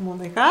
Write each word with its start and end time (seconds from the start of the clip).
Monica, 0.00 0.48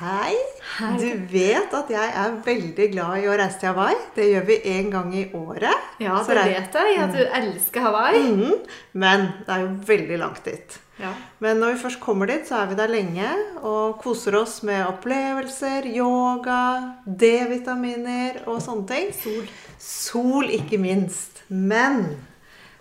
hei. 0.00 0.34
Hei. 0.78 0.94
Du 0.98 1.26
vet 1.30 1.74
at 1.78 1.90
jeg 1.92 2.14
er 2.18 2.32
veldig 2.42 2.86
glad 2.90 3.20
i 3.22 3.28
å 3.30 3.34
reise 3.38 3.60
til 3.62 3.70
Hawaii. 3.70 3.98
Det 4.16 4.24
gjør 4.26 4.46
vi 4.48 4.56
én 4.72 4.88
gang 4.90 5.12
i 5.14 5.28
året. 5.38 5.84
Ja, 6.02 6.16
Så 6.24 6.34
det 6.34 6.46
vet 6.50 6.74
jeg, 6.74 6.96
at 6.98 7.12
du 7.14 7.20
elsker 7.22 7.84
Hawaii. 7.86 8.22
Mhm. 8.32 8.56
Men 8.98 9.28
det 9.46 9.54
er 9.54 9.60
jo 9.62 9.68
veldig 9.86 10.18
langt 10.18 10.42
dit. 10.44 10.78
Ja. 10.98 11.12
Men 11.38 11.58
når 11.58 11.74
vi 11.74 11.82
først 11.84 12.00
kommer 12.00 12.26
dit, 12.26 12.46
så 12.48 12.62
er 12.62 12.66
vi 12.66 12.74
der 12.78 12.90
lenge 12.90 13.28
og 13.62 14.00
koser 14.02 14.36
oss 14.40 14.62
med 14.62 14.82
opplevelser, 14.86 15.86
yoga, 15.94 16.94
D-vitaminer 17.06 18.42
og 18.46 18.60
sånne 18.62 18.86
ting. 18.90 19.12
Sol. 19.14 19.46
Sol, 19.78 20.50
ikke 20.50 20.78
minst. 20.82 21.44
Men 21.48 22.16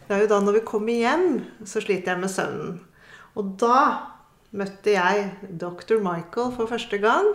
det 0.08 0.18
er 0.18 0.26
jo 0.26 0.28
da 0.34 0.42
når 0.42 0.60
vi 0.60 0.66
kommer 0.66 0.94
hjem, 0.94 1.46
så 1.66 1.82
sliter 1.82 2.14
jeg 2.16 2.22
med 2.26 2.30
søvnen. 2.34 2.80
Og 3.36 3.56
da 3.62 3.78
møtte 4.54 4.96
jeg 4.96 5.30
dr. 5.60 6.00
Michael 6.04 6.54
for 6.56 6.70
første 6.70 7.00
gang. 7.02 7.34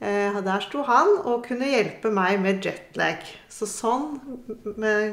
Eh, 0.00 0.32
Der 0.40 0.60
sto 0.64 0.80
han 0.88 1.10
og 1.28 1.42
kunne 1.44 1.66
hjelpe 1.68 2.08
meg 2.10 2.40
med 2.40 2.64
jetlag. 2.64 3.20
Så 3.52 3.66
sånn 3.68 4.14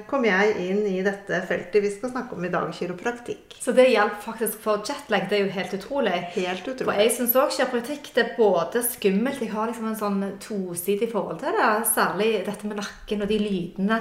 kom 0.07 0.23
jeg 0.23 0.53
inn 0.63 0.85
i 0.87 1.01
dette 1.03 1.41
feltet 1.49 1.83
vi 1.83 1.89
skal 1.91 2.13
snakke 2.13 2.37
om 2.37 2.45
i 2.47 2.51
dag, 2.53 2.69
kiropraktikk. 2.71 3.57
Så 3.59 3.73
det 3.75 3.89
hjalp 3.91 4.21
faktisk 4.23 4.61
for 4.63 4.79
jetlag. 4.87 5.27
Det 5.27 5.39
er 5.39 5.43
jo 5.43 5.51
helt 5.57 5.75
utrolig. 5.75 6.15
Helt 6.37 6.63
utrolig. 6.63 6.87
For 6.87 7.01
jeg 7.03 7.15
syns 7.17 7.35
òg 7.35 7.51
kiropraktikk 7.57 8.13
det 8.15 8.23
er 8.23 8.35
både 8.37 8.85
skummelt 8.87 9.43
Jeg 9.43 9.51
har 9.51 9.67
liksom 9.67 9.91
en 9.91 9.99
sånn 9.99 10.23
tosidig 10.39 11.11
forhold 11.11 11.41
til 11.43 11.51
det. 11.59 11.71
Særlig 11.91 12.31
dette 12.47 12.71
med 12.71 12.79
nakken 12.79 13.25
og 13.25 13.27
de 13.27 13.41
lydene. 13.43 13.99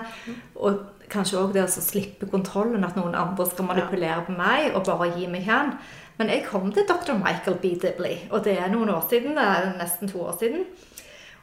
Og 0.55 0.85
kanskje 1.11 1.43
òg 1.43 1.53
det 1.55 1.67
å 1.67 1.71
slippe 1.71 2.31
kontrollen, 2.31 2.85
at 2.87 2.95
noen 2.99 3.15
andre 3.19 3.47
skal 3.51 3.67
manipulere 3.67 4.23
på 4.27 4.39
meg 4.39 4.75
og 4.75 4.87
bare 4.87 5.11
gi 5.19 5.27
meg 5.31 5.43
hen. 5.51 5.75
Men 6.17 6.33
jeg 6.33 6.47
kom 6.49 6.71
til 6.73 6.87
dr. 6.89 7.13
Michael 7.21 7.59
B. 7.61 7.77
Dibley, 7.83 8.19
og 8.31 8.45
det 8.45 8.57
er 8.59 8.71
noen 8.73 8.89
år 8.89 9.07
siden. 9.11 9.37
det 9.37 9.45
er 9.45 9.73
nesten 9.79 10.09
to 10.09 10.23
år 10.25 10.37
siden. 10.41 10.65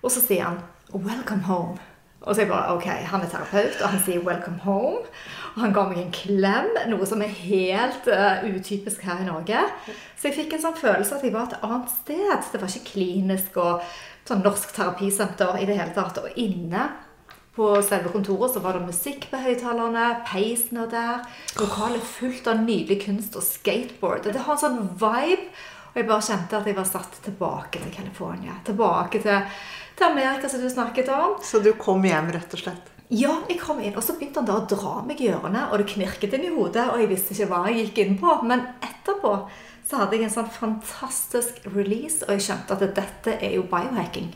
Og 0.02 0.11
så 0.11 0.21
sier 0.21 0.43
han 0.43 0.59
'Welcome 0.93 1.43
home'. 1.45 1.79
Og 2.21 2.35
så 2.35 2.41
jeg 2.41 2.49
bare, 2.49 2.75
ok, 2.75 2.83
Han 2.83 3.21
er 3.21 3.29
terapeut, 3.29 3.81
og 3.81 3.89
han 3.89 3.99
sier 4.05 4.19
'welcome 4.19 4.59
home'. 4.63 5.07
Og 5.55 5.61
han 5.61 5.73
ga 5.73 5.83
meg 5.89 5.97
en 5.97 6.11
klem, 6.11 6.69
noe 6.88 7.05
som 7.05 7.21
er 7.21 7.27
helt 7.27 8.07
uh, 8.07 8.55
utypisk 8.55 9.01
her 9.01 9.21
i 9.21 9.25
Norge. 9.25 9.59
Så 10.17 10.27
jeg 10.27 10.35
fikk 10.35 10.53
en 10.53 10.61
sånn 10.61 10.77
følelse 10.77 11.16
at 11.16 11.23
jeg 11.23 11.33
var 11.33 11.44
et 11.44 11.59
annet 11.63 11.89
sted. 11.89 12.51
Det 12.51 12.61
var 12.61 12.67
ikke 12.67 12.91
klinisk 12.94 13.57
og 13.57 13.81
sånn 14.25 14.41
norsk 14.41 14.73
terapisenter 14.75 15.59
i 15.61 15.66
det 15.66 15.77
hele 15.77 15.94
tatt. 15.94 16.17
Og 16.17 16.29
inne 16.35 16.89
på 17.53 17.67
selve 17.85 18.09
kontoret 18.09 18.55
så 18.55 18.61
var 18.63 18.77
det 18.77 18.87
musikk 18.87 19.27
på 19.29 19.41
høyttalerne, 19.43 20.07
peisen 20.25 20.79
er 20.81 20.89
der, 20.89 21.27
lokalet 21.59 22.01
fullt 22.15 22.49
av 22.49 22.63
nydelig 22.63 23.03
kunst 23.05 23.37
og 23.37 23.45
skateboard. 23.45 24.25
Og 24.25 24.33
det 24.33 24.41
har 24.47 24.57
en 24.57 24.63
sånn 24.63 24.81
vibe. 24.97 25.51
Og 25.93 25.99
jeg 25.99 26.09
bare 26.09 26.25
kjente 26.25 26.57
at 26.57 26.65
jeg 26.65 26.77
var 26.79 26.87
satt 26.89 27.19
tilbake 27.21 27.77
til 27.83 27.93
California. 27.93 28.55
Tilbake 28.65 29.21
til, 29.21 29.59
til 29.93 30.07
Amerika, 30.07 30.49
som 30.49 30.63
du 30.63 30.69
snakket 30.71 31.11
om. 31.13 31.37
Så 31.45 31.61
du 31.61 31.69
kom 31.77 32.01
hjem, 32.09 32.31
rett 32.33 32.57
og 32.57 32.63
slett. 32.63 32.89
Ja, 33.13 33.35
jeg 33.45 33.59
kom 33.61 33.77
inn, 33.83 33.93
og 33.93 34.01
så 34.01 34.15
begynte 34.17 34.41
han 34.41 34.49
da 34.49 34.55
å 34.57 34.65
dra 34.65 35.03
meg 35.05 35.21
i 35.21 35.29
ørene, 35.29 35.67
og 35.69 35.77
det 35.77 35.91
knirket 35.91 36.33
inn 36.33 36.47
i 36.47 36.53
hodet, 36.55 36.88
og 36.89 37.03
jeg 37.03 37.11
visste 37.11 37.35
ikke 37.35 37.51
hva 37.51 37.67
jeg 37.69 37.83
gikk 37.83 38.01
inn 38.01 38.17
på. 38.17 38.39
Men 38.49 38.66
etterpå 38.81 39.35
så 39.85 39.99
hadde 40.01 40.17
jeg 40.17 40.25
en 40.25 40.33
sånn 40.39 40.49
fantastisk 40.49 41.61
release, 41.75 42.23
og 42.25 42.33
jeg 42.33 42.47
skjønte 42.47 42.73
at 42.73 42.88
dette 42.97 43.38
er 43.38 43.59
jo 43.59 43.67
biohacking. 43.69 44.33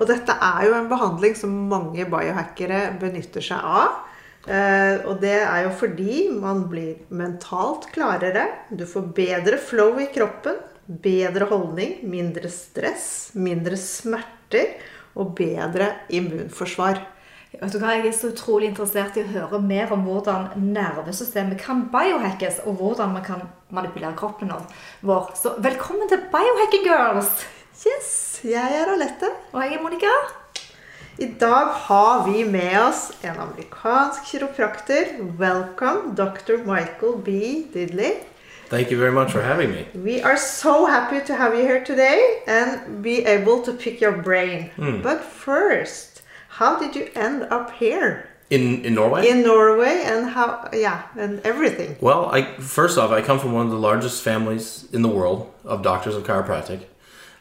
Og 0.00 0.08
dette 0.08 0.32
er 0.32 0.62
jo 0.64 0.76
en 0.78 0.88
behandling 0.88 1.34
som 1.36 1.52
mange 1.68 2.06
biohackere 2.08 2.86
benytter 3.00 3.44
seg 3.44 3.60
av. 3.60 3.98
Eh, 4.48 5.04
og 5.04 5.20
det 5.20 5.36
er 5.36 5.66
jo 5.66 5.74
fordi 5.76 6.22
man 6.32 6.64
blir 6.70 7.02
mentalt 7.12 7.90
klarere, 7.92 8.46
du 8.72 8.86
får 8.88 9.10
bedre 9.16 9.60
flow 9.60 10.00
i 10.00 10.08
kroppen, 10.14 10.56
bedre 10.88 11.46
holdning, 11.50 11.98
mindre 12.08 12.48
stress, 12.50 13.30
mindre 13.36 13.76
smerter 13.78 14.78
og 15.20 15.34
bedre 15.36 15.92
immunforsvar. 16.08 17.04
Vet 17.50 17.74
du 17.74 17.80
hva, 17.82 17.96
Jeg 17.98 18.06
er 18.06 18.14
så 18.14 18.30
utrolig 18.30 18.70
interessert 18.70 19.16
i 19.18 19.24
å 19.26 19.30
høre 19.34 19.58
mer 19.60 19.90
om 19.92 20.04
hvordan 20.06 20.52
nervesystemet 20.70 21.60
kan 21.60 21.88
biohackes, 21.92 22.62
og 22.64 22.78
hvordan 22.80 23.12
man 23.18 23.26
kan 23.26 23.42
manipulere 23.74 24.16
kroppen 24.16 24.54
vår. 25.02 25.32
Så 25.36 25.58
velkommen 25.58 26.08
til 26.08 26.22
Biohacking 26.32 26.86
Girls! 26.86 27.59
Yes, 27.86 28.40
jeg 28.44 28.72
er 28.80 28.92
Alette. 28.92 29.28
Og 29.52 29.62
jeg 29.62 29.74
er 29.78 29.82
Monica. 29.82 30.10
I 31.18 31.26
dag 31.40 31.66
har 31.86 32.26
vi 32.32 32.44
med 32.44 32.76
oss 32.80 33.10
en 33.24 33.36
amerikansk 33.40 34.24
kiroprakter. 34.30 35.04
Welcome, 35.38 36.14
dr. 36.16 36.58
Michael 36.66 37.16
B. 37.24 37.28
Dibley. 37.74 38.12
Thank 38.68 38.90
you 38.92 38.98
very 38.98 39.12
much 39.12 39.32
for 39.32 39.40
having 39.42 39.70
me. 39.70 39.86
We 39.94 40.22
are 40.22 40.36
so 40.36 40.86
happy 40.86 41.20
to 41.26 41.34
have 41.34 41.54
you 41.58 41.62
here 41.66 41.84
today 41.84 42.42
and 42.46 43.02
be 43.02 43.24
able 43.26 43.62
to 43.64 43.72
pick 43.72 44.00
your 44.00 44.12
brain. 44.22 44.70
But 45.02 45.20
first, 45.24 46.22
how 46.48 46.78
did 46.78 46.94
you 46.94 47.08
end 47.16 47.42
up 47.50 47.70
here 47.80 48.28
In 48.50 48.84
in 48.84 48.94
Norway? 48.94 49.26
in 49.28 49.42
Norway 49.42 50.02
and 50.06 50.30
how, 50.30 50.68
yeah, 50.72 50.98
and 51.18 51.40
everything? 51.44 51.96
well, 52.00 52.30
I 52.32 52.42
first 52.60 52.98
off, 52.98 53.10
I 53.10 53.22
come 53.22 53.38
from 53.38 53.52
one 53.52 53.66
of 53.66 53.72
the 53.72 53.88
largest 53.88 54.22
families 54.22 54.84
in 54.92 55.02
the 55.02 55.08
world 55.08 55.46
of 55.64 55.82
doctors 55.82 56.14
of 56.16 56.22
chiropractic, 56.24 56.80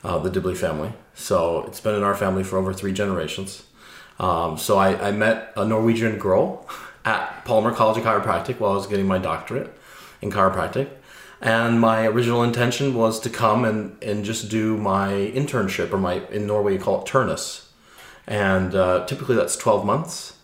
uh, 0.04 0.20
the 0.20 0.30
Dibley 0.30 0.56
family. 0.56 0.94
So 1.14 1.64
it's 1.66 1.80
been 1.80 1.96
in 1.96 2.04
our 2.04 2.16
family 2.16 2.44
for 2.44 2.58
over 2.58 2.74
three 2.74 2.94
generations. 2.94 3.64
Um, 4.20 4.58
so 4.58 4.78
I, 4.78 5.10
I 5.10 5.12
met 5.12 5.54
a 5.56 5.66
Norwegian 5.66 6.18
girl 6.18 6.68
at 7.06 7.46
Palmer 7.46 7.74
College 7.74 7.98
of 7.98 8.04
Chiropractic 8.04 8.60
while 8.60 8.74
I 8.74 8.76
was 8.76 8.88
getting 8.88 9.08
my 9.08 9.18
doctorate 9.18 9.74
in 10.22 10.32
chiropractic. 10.32 10.90
And 11.42 11.80
my 11.80 12.06
original 12.06 12.44
intention 12.44 12.94
was 12.94 13.20
to 13.22 13.30
come 13.30 13.64
and, 13.64 14.02
and 14.04 14.26
just 14.26 14.50
do 14.50 14.76
my 14.78 15.12
internship, 15.12 15.94
or 15.94 15.98
my 15.98 16.22
in 16.28 16.46
Norway 16.46 16.74
you 16.74 16.80
call 16.80 17.02
it 17.02 17.08
turnus, 17.08 17.70
and 18.28 18.76
uh, 18.76 19.06
typically 19.06 19.38
that's 19.38 19.56
12 19.56 19.86
months. 19.86 20.36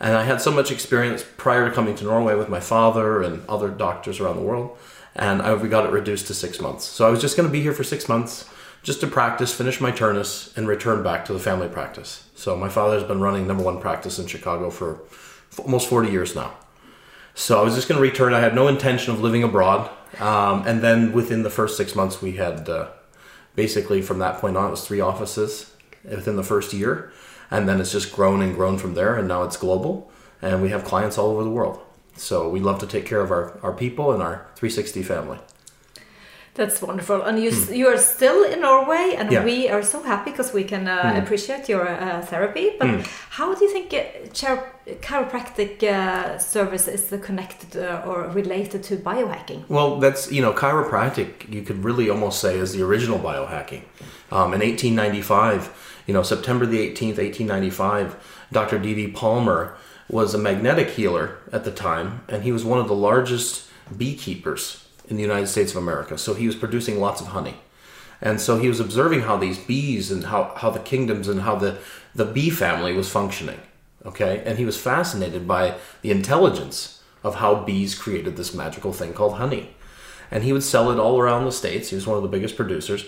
And 0.00 0.16
I 0.16 0.24
had 0.24 0.40
so 0.40 0.50
much 0.50 0.72
experience 0.72 1.24
prior 1.36 1.68
to 1.68 1.74
coming 1.74 1.94
to 1.94 2.04
Norway 2.04 2.34
with 2.34 2.48
my 2.48 2.58
father 2.58 3.22
and 3.22 3.46
other 3.48 3.68
doctors 3.68 4.18
around 4.18 4.34
the 4.34 4.42
world, 4.42 4.76
and 5.14 5.40
I, 5.42 5.54
we 5.54 5.68
got 5.68 5.86
it 5.86 5.92
reduced 5.92 6.26
to 6.26 6.34
six 6.34 6.60
months. 6.60 6.84
So 6.84 7.06
I 7.06 7.10
was 7.10 7.20
just 7.20 7.36
going 7.36 7.48
to 7.48 7.52
be 7.52 7.62
here 7.62 7.72
for 7.72 7.84
six 7.84 8.08
months, 8.08 8.48
just 8.82 9.00
to 9.00 9.06
practice, 9.06 9.54
finish 9.54 9.80
my 9.80 9.92
turnus, 9.92 10.56
and 10.56 10.66
return 10.66 11.02
back 11.02 11.24
to 11.24 11.32
the 11.32 11.38
family 11.38 11.68
practice. 11.68 12.28
So 12.34 12.56
my 12.56 12.68
father's 12.68 13.04
been 13.04 13.20
running 13.20 13.46
number 13.46 13.62
one 13.62 13.80
practice 13.80 14.18
in 14.18 14.26
Chicago 14.26 14.70
for 14.70 15.02
f- 15.10 15.60
almost 15.60 15.88
40 15.88 16.10
years 16.10 16.34
now. 16.34 16.54
So 17.34 17.60
I 17.60 17.62
was 17.62 17.74
just 17.74 17.88
going 17.88 17.96
to 17.96 18.02
return. 18.02 18.34
I 18.34 18.40
had 18.40 18.54
no 18.54 18.68
intention 18.68 19.12
of 19.12 19.20
living 19.20 19.42
abroad. 19.42 19.90
Um, 20.18 20.66
and 20.66 20.82
then 20.82 21.12
within 21.12 21.44
the 21.44 21.50
first 21.50 21.76
six 21.76 21.94
months, 21.94 22.20
we 22.20 22.32
had 22.32 22.68
uh, 22.68 22.88
basically 23.54 24.02
from 24.02 24.18
that 24.18 24.38
point 24.38 24.56
on, 24.56 24.66
it 24.66 24.70
was 24.70 24.86
three 24.86 25.00
offices 25.00 25.74
within 26.04 26.36
the 26.36 26.42
first 26.42 26.72
year. 26.72 27.12
And 27.50 27.68
then 27.68 27.80
it's 27.80 27.92
just 27.92 28.12
grown 28.12 28.42
and 28.42 28.54
grown 28.54 28.78
from 28.78 28.94
there. 28.94 29.16
And 29.16 29.28
now 29.28 29.44
it's 29.44 29.56
global. 29.56 30.10
And 30.42 30.60
we 30.60 30.70
have 30.70 30.84
clients 30.84 31.16
all 31.16 31.30
over 31.30 31.44
the 31.44 31.50
world. 31.50 31.80
So 32.16 32.48
we 32.48 32.60
love 32.60 32.80
to 32.80 32.86
take 32.86 33.06
care 33.06 33.20
of 33.20 33.30
our, 33.30 33.58
our 33.62 33.72
people 33.72 34.12
and 34.12 34.22
our 34.22 34.46
360 34.56 35.02
family. 35.02 35.38
That's 36.54 36.82
wonderful. 36.82 37.22
And 37.22 37.38
you, 37.42 37.50
you 37.72 37.86
are 37.88 37.96
still 37.96 38.44
in 38.44 38.60
Norway, 38.60 39.14
and 39.16 39.32
Yeah. 39.32 39.42
we 39.42 39.70
are 39.70 39.82
so 39.82 40.02
happy 40.02 40.30
because 40.32 40.52
we 40.52 40.64
can 40.64 40.86
uh, 40.86 41.14
appreciate 41.22 41.66
your 41.66 41.88
uh, 41.88 42.20
therapy. 42.20 42.72
But 42.78 42.88
how 43.30 43.54
do 43.54 43.64
you 43.64 43.72
think 43.72 43.94
uh, 43.94 44.28
chiro- 44.34 44.62
chiropractic 45.00 45.82
uh, 45.82 46.38
service 46.38 46.88
is 46.88 47.08
connected 47.22 47.82
uh, 47.82 48.02
or 48.06 48.28
related 48.28 48.82
to 48.84 48.96
biohacking? 48.98 49.64
Well, 49.68 49.98
that's, 49.98 50.30
you 50.30 50.42
know, 50.42 50.52
chiropractic, 50.52 51.48
you 51.50 51.62
could 51.62 51.82
really 51.84 52.10
almost 52.10 52.38
say 52.40 52.58
is 52.58 52.72
the 52.74 52.82
original 52.82 53.18
biohacking. 53.18 53.82
Um, 54.30 54.52
in 54.52 54.60
1895, 54.60 56.02
you 56.06 56.12
know, 56.12 56.22
September 56.22 56.66
the 56.66 56.78
18th, 56.86 57.16
1895, 57.16 58.16
Dr. 58.52 58.78
D.D. 58.78 59.08
Palmer 59.12 59.74
was 60.10 60.34
a 60.34 60.38
magnetic 60.38 60.90
healer 60.90 61.38
at 61.50 61.64
the 61.64 61.70
time, 61.70 62.20
and 62.28 62.42
he 62.42 62.52
was 62.52 62.62
one 62.62 62.78
of 62.78 62.88
the 62.88 62.94
largest 62.94 63.68
beekeepers 63.96 64.81
in 65.12 65.16
the 65.16 65.22
United 65.22 65.46
States 65.46 65.72
of 65.72 65.76
America. 65.76 66.16
So 66.16 66.32
he 66.32 66.46
was 66.46 66.56
producing 66.56 66.98
lots 66.98 67.20
of 67.20 67.28
honey. 67.28 67.56
And 68.22 68.40
so 68.40 68.58
he 68.58 68.68
was 68.68 68.80
observing 68.80 69.20
how 69.20 69.36
these 69.36 69.58
bees 69.58 70.10
and 70.10 70.24
how, 70.24 70.54
how 70.56 70.70
the 70.70 70.80
kingdoms 70.80 71.28
and 71.28 71.42
how 71.42 71.56
the, 71.56 71.78
the 72.14 72.24
bee 72.24 72.48
family 72.48 72.94
was 72.94 73.10
functioning. 73.10 73.60
Okay? 74.06 74.42
And 74.46 74.58
he 74.58 74.64
was 74.64 74.80
fascinated 74.80 75.46
by 75.46 75.74
the 76.00 76.10
intelligence 76.10 77.02
of 77.22 77.36
how 77.36 77.56
bees 77.56 77.94
created 77.94 78.38
this 78.38 78.54
magical 78.54 78.94
thing 78.94 79.12
called 79.12 79.34
honey. 79.34 79.76
And 80.30 80.44
he 80.44 80.52
would 80.54 80.62
sell 80.62 80.90
it 80.90 80.98
all 80.98 81.20
around 81.20 81.44
the 81.44 81.52
States. 81.52 81.90
He 81.90 81.94
was 81.94 82.06
one 82.06 82.16
of 82.16 82.22
the 82.22 82.28
biggest 82.28 82.56
producers. 82.56 83.04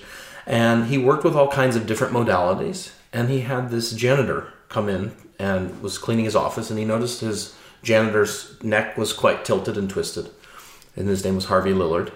And 0.46 0.88
he 0.88 0.98
worked 0.98 1.24
with 1.24 1.34
all 1.34 1.48
kinds 1.48 1.74
of 1.74 1.86
different 1.86 2.12
modalities. 2.12 2.92
And 3.14 3.30
he 3.30 3.40
had 3.40 3.70
this 3.70 3.92
janitor 3.92 4.52
come 4.68 4.90
in 4.90 5.16
and 5.38 5.80
was 5.80 5.96
cleaning 5.96 6.26
his 6.26 6.36
office, 6.36 6.68
and 6.68 6.78
he 6.78 6.84
noticed 6.84 7.20
his 7.20 7.56
janitor's 7.82 8.62
neck 8.62 8.98
was 8.98 9.14
quite 9.14 9.44
tilted 9.44 9.78
and 9.78 9.88
twisted. 9.88 10.30
And 10.96 11.08
his 11.08 11.24
name 11.24 11.34
was 11.34 11.46
Harvey 11.46 11.72
Lillard. 11.72 12.12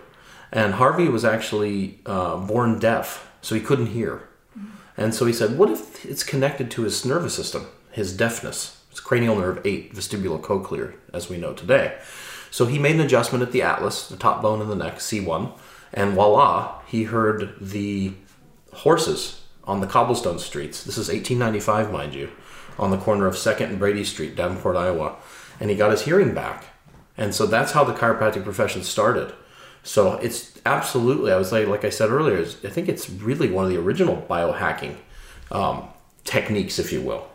And 0.52 0.74
Harvey 0.74 1.08
was 1.08 1.24
actually 1.24 2.00
uh, 2.06 2.36
born 2.36 2.78
deaf, 2.78 3.30
so 3.42 3.54
he 3.54 3.60
couldn't 3.60 3.88
hear. 3.88 4.28
And 4.96 5.14
so 5.14 5.26
he 5.26 5.32
said, 5.32 5.56
What 5.56 5.70
if 5.70 6.04
it's 6.04 6.24
connected 6.24 6.70
to 6.72 6.82
his 6.82 7.04
nervous 7.04 7.34
system, 7.34 7.66
his 7.92 8.16
deafness? 8.16 8.82
It's 8.90 9.00
cranial 9.00 9.36
nerve 9.36 9.60
8, 9.64 9.94
vestibulocochlear, 9.94 10.94
as 11.12 11.28
we 11.28 11.36
know 11.36 11.52
today. 11.52 11.98
So 12.50 12.66
he 12.66 12.78
made 12.78 12.96
an 12.96 13.02
adjustment 13.02 13.42
at 13.42 13.52
the 13.52 13.62
atlas, 13.62 14.08
the 14.08 14.16
top 14.16 14.42
bone 14.42 14.60
in 14.60 14.68
the 14.68 14.74
neck, 14.74 14.96
C1, 14.96 15.52
and 15.92 16.14
voila, 16.14 16.80
he 16.86 17.04
heard 17.04 17.54
the 17.60 18.14
horses 18.72 19.42
on 19.64 19.80
the 19.80 19.86
cobblestone 19.86 20.38
streets. 20.38 20.82
This 20.82 20.98
is 20.98 21.08
1895, 21.08 21.92
mind 21.92 22.14
you, 22.14 22.30
on 22.78 22.90
the 22.90 22.96
corner 22.96 23.26
of 23.26 23.34
2nd 23.34 23.68
and 23.68 23.78
Brady 23.78 24.04
Street, 24.04 24.34
Davenport, 24.34 24.76
Iowa. 24.76 25.16
And 25.60 25.70
he 25.70 25.76
got 25.76 25.90
his 25.90 26.02
hearing 26.02 26.34
back. 26.34 26.64
And 27.18 27.34
so 27.34 27.46
that's 27.46 27.72
how 27.72 27.84
the 27.84 27.92
chiropractic 27.92 28.44
profession 28.44 28.82
started. 28.82 29.34
So 29.82 30.14
it's 30.14 30.58
absolutely, 30.64 31.32
I 31.32 31.36
was 31.36 31.52
like, 31.52 31.66
like 31.66 31.84
I 31.84 31.90
said 31.90 32.10
earlier, 32.10 32.40
I 32.40 32.68
think 32.68 32.88
it's 32.88 33.10
really 33.10 33.50
one 33.50 33.64
of 33.64 33.70
the 33.70 33.78
original 33.78 34.16
biohacking 34.30 34.96
um, 35.50 35.88
techniques, 36.24 36.78
if 36.78 36.92
you 36.92 37.00
will. 37.02 37.28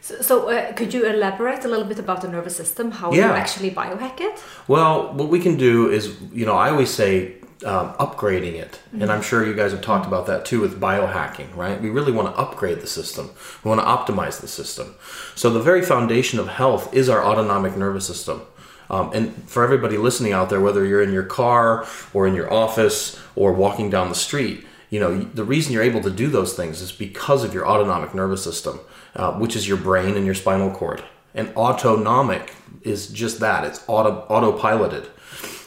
So, 0.00 0.20
so 0.22 0.48
uh, 0.48 0.72
could 0.72 0.94
you 0.94 1.06
elaborate 1.06 1.64
a 1.64 1.68
little 1.68 1.84
bit 1.84 1.98
about 1.98 2.22
the 2.22 2.28
nervous 2.28 2.56
system, 2.56 2.90
how 2.90 3.12
you 3.12 3.22
actually 3.22 3.70
biohack 3.70 4.20
it? 4.20 4.42
Well, 4.66 5.12
what 5.12 5.28
we 5.28 5.40
can 5.40 5.56
do 5.56 5.90
is, 5.90 6.16
you 6.32 6.46
know, 6.46 6.54
I 6.54 6.70
always 6.70 6.90
say 6.90 7.34
um, 7.64 7.92
upgrading 7.94 8.54
it. 8.54 8.80
And 8.92 9.10
I'm 9.10 9.22
sure 9.22 9.44
you 9.44 9.54
guys 9.54 9.72
have 9.72 9.82
talked 9.82 10.06
about 10.06 10.26
that 10.26 10.44
too 10.44 10.60
with 10.60 10.80
biohacking, 10.80 11.54
right? 11.56 11.80
We 11.80 11.90
really 11.90 12.12
want 12.12 12.34
to 12.34 12.40
upgrade 12.40 12.80
the 12.80 12.86
system, 12.86 13.30
we 13.64 13.68
want 13.68 13.80
to 13.80 13.86
optimize 13.86 14.40
the 14.40 14.48
system. 14.48 14.94
So, 15.34 15.50
the 15.50 15.60
very 15.60 15.82
foundation 15.82 16.38
of 16.38 16.48
health 16.48 16.94
is 16.94 17.08
our 17.08 17.24
autonomic 17.24 17.76
nervous 17.76 18.06
system. 18.06 18.42
Um, 18.90 19.10
and 19.12 19.34
for 19.48 19.62
everybody 19.64 19.98
listening 19.98 20.32
out 20.32 20.48
there, 20.48 20.60
whether 20.60 20.84
you're 20.84 21.02
in 21.02 21.12
your 21.12 21.24
car 21.24 21.86
or 22.14 22.26
in 22.26 22.34
your 22.34 22.52
office 22.52 23.20
or 23.36 23.52
walking 23.52 23.90
down 23.90 24.08
the 24.08 24.14
street, 24.14 24.64
you 24.90 24.98
know 24.98 25.18
the 25.18 25.44
reason 25.44 25.72
you're 25.72 25.82
able 25.82 26.02
to 26.02 26.10
do 26.10 26.28
those 26.28 26.54
things 26.54 26.80
is 26.80 26.92
because 26.92 27.44
of 27.44 27.52
your 27.52 27.68
autonomic 27.68 28.14
nervous 28.14 28.42
system, 28.42 28.80
uh, 29.14 29.32
which 29.32 29.54
is 29.54 29.68
your 29.68 29.76
brain 29.76 30.16
and 30.16 30.24
your 30.24 30.34
spinal 30.34 30.70
cord. 30.70 31.02
And 31.34 31.54
autonomic 31.56 32.54
is 32.82 33.08
just 33.08 33.40
that; 33.40 33.64
it's 33.64 33.84
auto 33.86 34.26
autopiloted. 34.28 35.06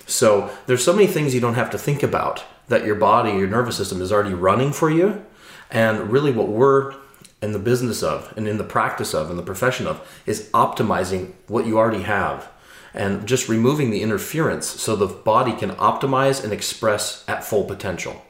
So 0.08 0.52
there's 0.66 0.84
so 0.84 0.94
many 0.94 1.08
things 1.08 1.36
you 1.36 1.40
don't 1.40 1.54
have 1.54 1.70
to 1.70 1.78
think 1.78 2.02
about 2.02 2.44
that 2.68 2.86
your 2.86 2.96
body, 2.96 3.32
your 3.32 3.48
nervous 3.48 3.78
system 3.78 4.02
is 4.02 4.12
already 4.12 4.34
running 4.34 4.74
for 4.74 4.90
you. 4.90 5.24
And 5.70 6.12
really, 6.12 6.32
what 6.32 6.48
we're 6.48 6.96
in 7.42 7.54
the 7.54 7.60
business 7.60 8.04
of, 8.04 8.34
and 8.36 8.48
in 8.48 8.58
the 8.58 8.64
practice 8.64 9.14
of, 9.14 9.30
and 9.30 9.38
the 9.38 9.44
profession 9.44 9.88
of, 9.88 10.06
is 10.26 10.50
optimizing 10.52 11.34
what 11.48 11.66
you 11.66 11.78
already 11.78 12.04
have 12.04 12.50
and 12.94 13.28
just 13.28 13.50
removing 13.50 13.90
the 13.90 14.02
interference 14.02 14.68
so 14.68 14.96
the 14.96 15.08
body 15.08 15.54
can 15.54 15.72
optimize 15.72 16.44
and 16.44 16.52
express 16.52 17.24
at 17.28 17.44
full 17.44 17.64
potential. 17.64 18.24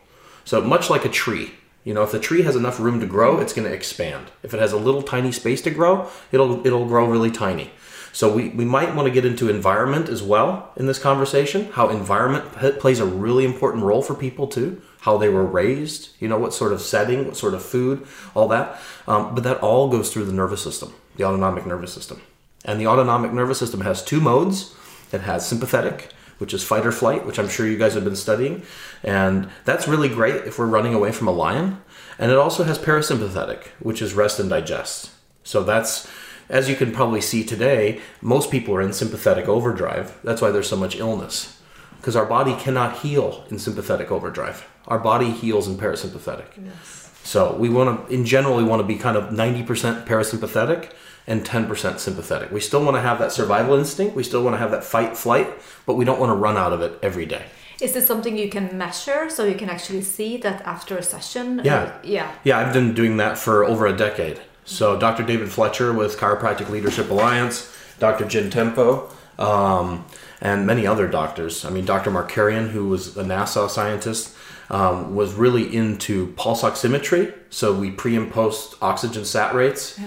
So 0.46 0.62
much 0.62 0.90
like 0.90 1.06
a 1.06 1.10
tree, 1.10 1.52
you 1.84 1.94
know, 1.94 2.04
if 2.04 2.12
the 2.12 2.20
tree 2.20 2.44
has 2.44 2.56
enough 2.56 2.80
room 2.80 3.00
to 3.00 3.08
grow, 3.08 3.40
it's 3.40 3.54
going 3.54 3.68
to 3.68 3.74
expand. 3.74 4.32
If 4.44 4.54
it 4.54 4.60
has 4.60 4.72
a 4.72 4.78
little 4.78 5.02
tiny 5.02 5.32
space 5.32 5.62
to 5.64 5.72
grow, 5.72 6.10
it'll 6.32 6.66
it'll 6.66 6.86
grow 6.86 7.06
really 7.06 7.32
tiny. 7.32 7.72
So 8.14 8.32
we, 8.32 8.50
we 8.50 8.66
might 8.66 8.94
want 8.94 9.08
to 9.08 9.14
get 9.14 9.26
into 9.26 9.50
environment 9.50 10.10
as 10.10 10.22
well 10.22 10.72
in 10.76 10.86
this 10.86 11.00
conversation. 11.00 11.72
How 11.72 11.90
environment 11.90 12.46
p- 12.60 12.72
plays 12.74 13.00
a 13.00 13.06
really 13.06 13.46
important 13.46 13.84
role 13.84 14.02
for 14.02 14.14
people 14.14 14.48
too. 14.48 14.82
How 15.00 15.18
they 15.18 15.30
were 15.30 15.46
raised, 15.46 16.10
you 16.20 16.28
know, 16.28 16.38
what 16.38 16.54
sort 16.54 16.74
of 16.74 16.82
setting, 16.82 17.26
what 17.26 17.38
sort 17.38 17.54
of 17.54 17.64
food, 17.64 18.06
all 18.36 18.48
that. 18.50 18.80
Um, 19.08 19.34
but 19.34 19.44
that 19.46 19.60
all 19.60 19.88
goes 19.90 20.12
through 20.12 20.26
the 20.26 20.34
nervous 20.34 20.62
system, 20.62 20.94
the 21.16 21.24
autonomic 21.24 21.66
nervous 21.66 21.94
system. 21.94 22.22
And 22.66 22.80
the 22.80 22.88
autonomic 22.88 23.34
nervous 23.34 23.60
system 23.60 23.82
has 23.82 24.04
two 24.04 24.22
modes. 24.22 24.76
It 25.12 25.22
has 25.22 25.48
sympathetic, 25.48 26.12
which 26.38 26.54
is 26.54 26.64
fight 26.64 26.86
or 26.86 26.92
flight, 26.92 27.26
which 27.26 27.40
I'm 27.40 27.50
sure 27.50 27.68
you 27.68 27.78
guys 27.78 27.96
have 27.96 28.04
been 28.04 28.16
studying. 28.16 28.64
And 29.04 29.50
that's 29.66 29.88
really 29.88 30.10
great 30.10 30.46
if 30.46 30.60
we're 30.60 30.68
running 30.68 30.94
away 30.94 31.12
from 31.12 31.28
a 31.28 31.32
lion. 31.32 31.82
And 32.20 32.32
it 32.32 32.38
also 32.38 32.64
has 32.64 32.78
parasympathetic, 32.78 33.66
which 33.80 34.02
is 34.02 34.14
rest 34.14 34.40
and 34.40 34.50
digest. 34.50 35.12
So 35.44 35.64
that's, 35.64 36.08
as 36.50 36.70
you 36.70 36.76
can 36.76 36.92
probably 36.92 37.22
see 37.22 37.44
today, 37.44 38.00
most 38.22 38.52
people 38.52 38.76
are 38.76 38.82
in 38.82 38.94
sympathetic 38.94 39.48
overdrive. 39.48 40.20
That's 40.24 40.42
why 40.42 40.52
there's 40.52 40.70
so 40.70 40.78
much 40.78 40.96
illness. 40.96 41.60
Because 41.98 42.16
our 42.16 42.26
body 42.26 42.56
cannot 42.56 43.00
heal 43.00 43.46
in 43.50 43.60
sympathetic 43.60 44.12
overdrive. 44.12 44.68
Our 44.88 45.00
body 45.00 45.32
heals 45.32 45.68
in 45.68 45.78
parasympathetic. 45.78 46.46
Yes. 46.64 47.12
So 47.24 47.56
we 47.56 47.70
want 47.70 48.08
to, 48.08 48.14
in 48.14 48.26
general, 48.26 48.58
we 48.58 48.64
want 48.64 48.82
to 48.82 48.88
be 48.88 48.98
kind 48.98 49.16
of 49.16 49.26
90% 49.26 50.06
parasympathetic 50.06 50.92
and 51.28 51.46
10% 51.46 52.00
sympathetic. 52.00 52.52
We 52.52 52.60
still 52.60 52.84
want 52.84 52.98
to 52.98 53.02
have 53.02 53.20
that 53.20 53.32
survival 53.32 53.78
instinct. 53.78 54.16
We 54.16 54.24
still 54.24 54.44
want 54.44 54.56
to 54.56 54.58
have 54.58 54.72
that 54.72 54.84
fight 54.84 55.16
flight, 55.16 55.48
but 55.86 55.96
we 55.96 56.06
don't 56.06 56.20
want 56.20 56.32
to 56.32 56.36
run 56.36 56.58
out 56.58 56.74
of 56.74 56.82
it 56.82 56.98
every 57.02 57.26
day. 57.26 57.46
Is 57.80 57.94
this 57.94 58.06
something 58.06 58.38
you 58.38 58.50
can 58.50 58.78
measure 58.78 59.30
so 59.30 59.44
you 59.44 59.56
can 59.56 59.70
actually 59.70 60.04
see 60.04 60.38
that 60.38 60.62
after 60.62 60.98
a 60.98 61.04
session? 61.04 61.62
Yeah. 61.64 61.98
yeah. 62.04 62.32
Yeah, 62.44 62.60
I've 62.60 62.74
been 62.74 62.94
doing 62.94 63.18
that 63.18 63.38
for 63.38 63.64
over 63.64 63.88
a 63.88 63.96
decade. 63.96 64.40
So 64.66 64.98
Dr. 65.00 65.24
David 65.24 65.52
Fletcher 65.52 65.92
with 65.92 66.18
Chiropractic 66.18 66.70
Leadership 66.70 67.10
Alliance, 67.10 67.76
Dr. 67.98 68.26
Jin 68.26 68.52
Tempo, 68.52 69.10
um, 69.40 70.06
and 70.40 70.68
many 70.68 70.86
other 70.86 71.08
doctors. 71.08 71.66
I 71.66 71.72
mean, 71.72 71.86
Dr. 71.86 72.12
Markarian, 72.12 72.70
who 72.70 72.88
was 72.88 73.18
a 73.18 73.24
NASA 73.24 73.70
scientist, 73.70 74.36
um, 74.70 75.16
was 75.16 75.34
really 75.34 75.76
into 75.76 76.28
pulse 76.34 76.62
oximetry. 76.62 77.34
So 77.50 77.74
we 77.74 77.92
pre 77.92 78.16
and 78.16 78.32
post 78.32 78.76
oxygen 78.82 79.26
sat 79.26 79.54
rates, 79.54 80.00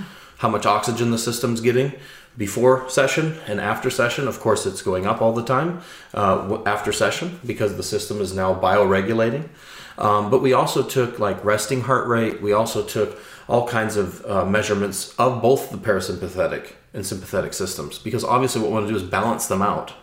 how 0.45 0.51
much 0.51 0.67
oxygen 0.67 1.11
the 1.11 1.17
system's 1.17 1.63
getting 1.63 1.91
before 2.37 2.87
session 2.91 3.35
and 3.47 3.59
after 3.59 3.89
session. 3.89 4.29
Of 4.29 4.41
course, 4.41 4.67
it's 4.67 4.83
going 4.83 5.07
up 5.07 5.23
all 5.23 5.33
the 5.33 5.43
time 5.43 5.81
uh, 6.13 6.63
after 6.67 6.93
session 6.93 7.41
because 7.47 7.79
the 7.79 7.83
system 7.83 8.21
is 8.21 8.35
now 8.35 8.55
bioregulating. 8.55 9.49
Um, 9.97 10.31
but 10.31 10.43
we 10.43 10.53
also 10.53 10.83
took 10.83 11.19
like 11.19 11.43
resting 11.43 11.81
heart 11.81 12.07
rate. 12.09 12.43
We 12.43 12.53
also 12.53 12.85
took 12.85 13.19
all 13.49 13.67
kinds 13.67 13.97
of 13.97 14.23
uh, 14.27 14.45
measurements 14.45 15.15
of 15.19 15.41
both 15.41 15.71
the 15.71 15.79
parasympathetic 15.79 16.73
and 16.93 17.07
sympathetic 17.07 17.55
systems 17.55 17.99
because 17.99 18.23
obviously 18.23 18.61
what 18.61 18.69
we 18.69 18.75
want 18.75 18.87
to 18.87 18.93
do 18.93 18.97
is 18.97 19.03
balance 19.03 19.47
them 19.47 19.63
out, 19.63 19.95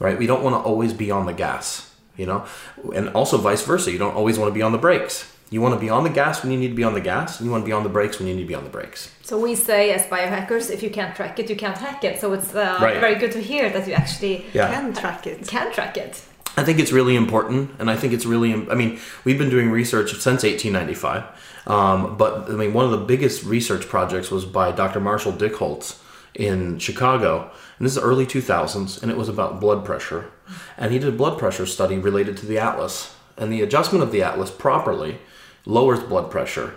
right? 0.00 0.18
We 0.18 0.26
don't 0.26 0.42
want 0.42 0.54
to 0.56 0.68
always 0.68 0.92
be 0.92 1.12
on 1.12 1.26
the 1.26 1.32
gas, 1.32 1.94
you 2.16 2.26
know, 2.26 2.44
and 2.92 3.08
also 3.10 3.38
vice 3.38 3.62
versa. 3.64 3.92
You 3.92 3.98
don't 3.98 4.16
always 4.16 4.36
want 4.36 4.50
to 4.50 4.54
be 4.54 4.62
on 4.62 4.72
the 4.72 4.78
brakes. 4.78 5.32
You 5.50 5.60
want 5.60 5.74
to 5.74 5.80
be 5.80 5.88
on 5.88 6.02
the 6.02 6.10
gas 6.10 6.42
when 6.42 6.50
you 6.50 6.58
need 6.58 6.68
to 6.70 6.74
be 6.74 6.82
on 6.82 6.94
the 6.94 7.00
gas, 7.00 7.38
and 7.38 7.46
you 7.46 7.52
want 7.52 7.62
to 7.62 7.66
be 7.66 7.72
on 7.72 7.84
the 7.84 7.88
brakes 7.88 8.18
when 8.18 8.26
you 8.26 8.34
need 8.34 8.42
to 8.42 8.48
be 8.48 8.54
on 8.54 8.64
the 8.64 8.70
brakes. 8.70 9.12
So 9.22 9.38
we 9.38 9.54
say 9.54 9.92
as 9.92 10.02
biohackers, 10.06 10.70
if 10.70 10.82
you 10.82 10.90
can't 10.90 11.14
track 11.14 11.38
it, 11.38 11.48
you 11.48 11.54
can't 11.56 11.78
hack 11.78 12.02
it. 12.02 12.20
So 12.20 12.32
it's 12.32 12.52
uh, 12.54 12.78
Right. 12.80 12.98
very 13.00 13.14
good 13.14 13.30
to 13.32 13.40
hear 13.40 13.70
that 13.70 13.86
you 13.86 13.92
actually 13.94 14.44
Yeah. 14.52 14.72
Can 14.72 14.92
track 14.92 15.26
it. 15.26 15.46
can 15.46 15.72
track 15.72 15.96
it. 15.96 16.22
I 16.56 16.64
think 16.64 16.78
it's 16.80 16.90
really 16.90 17.14
important, 17.16 17.70
and 17.78 17.90
I 17.90 17.96
think 17.96 18.12
it's 18.12 18.24
really. 18.26 18.54
I 18.70 18.74
mean, 18.74 18.98
we've 19.24 19.38
been 19.38 19.50
doing 19.50 19.70
research 19.70 20.10
since 20.18 20.42
1895, 20.42 21.22
um, 21.66 22.16
but 22.16 22.48
I 22.48 22.52
mean, 22.54 22.72
one 22.72 22.84
of 22.86 22.90
the 22.90 23.04
biggest 23.12 23.44
research 23.44 23.86
projects 23.88 24.30
was 24.30 24.44
by 24.46 24.72
Dr. 24.72 24.98
Marshall 24.98 25.32
Dickholtz 25.32 25.98
in 26.34 26.78
Chicago, 26.78 27.50
and 27.78 27.84
this 27.86 27.94
is 27.94 28.00
the 28.02 28.06
early 28.08 28.26
2000s, 28.26 29.00
and 29.02 29.10
it 29.12 29.16
was 29.18 29.28
about 29.28 29.60
blood 29.60 29.84
pressure, 29.84 30.30
and 30.78 30.92
he 30.92 30.98
did 30.98 31.08
a 31.10 31.16
blood 31.16 31.38
pressure 31.38 31.66
study 31.66 31.98
related 31.98 32.36
to 32.38 32.46
the 32.46 32.58
atlas, 32.58 33.14
and 33.36 33.52
the 33.52 33.60
adjustment 33.60 34.02
of 34.02 34.10
the 34.10 34.22
atlas 34.22 34.50
properly 34.50 35.18
lowers 35.66 36.00
blood 36.00 36.30
pressure 36.30 36.74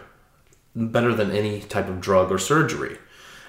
better 0.76 1.14
than 1.14 1.32
any 1.32 1.62
type 1.62 1.88
of 1.88 2.02
drug 2.02 2.32
or 2.32 2.38
surgery. 2.38 2.98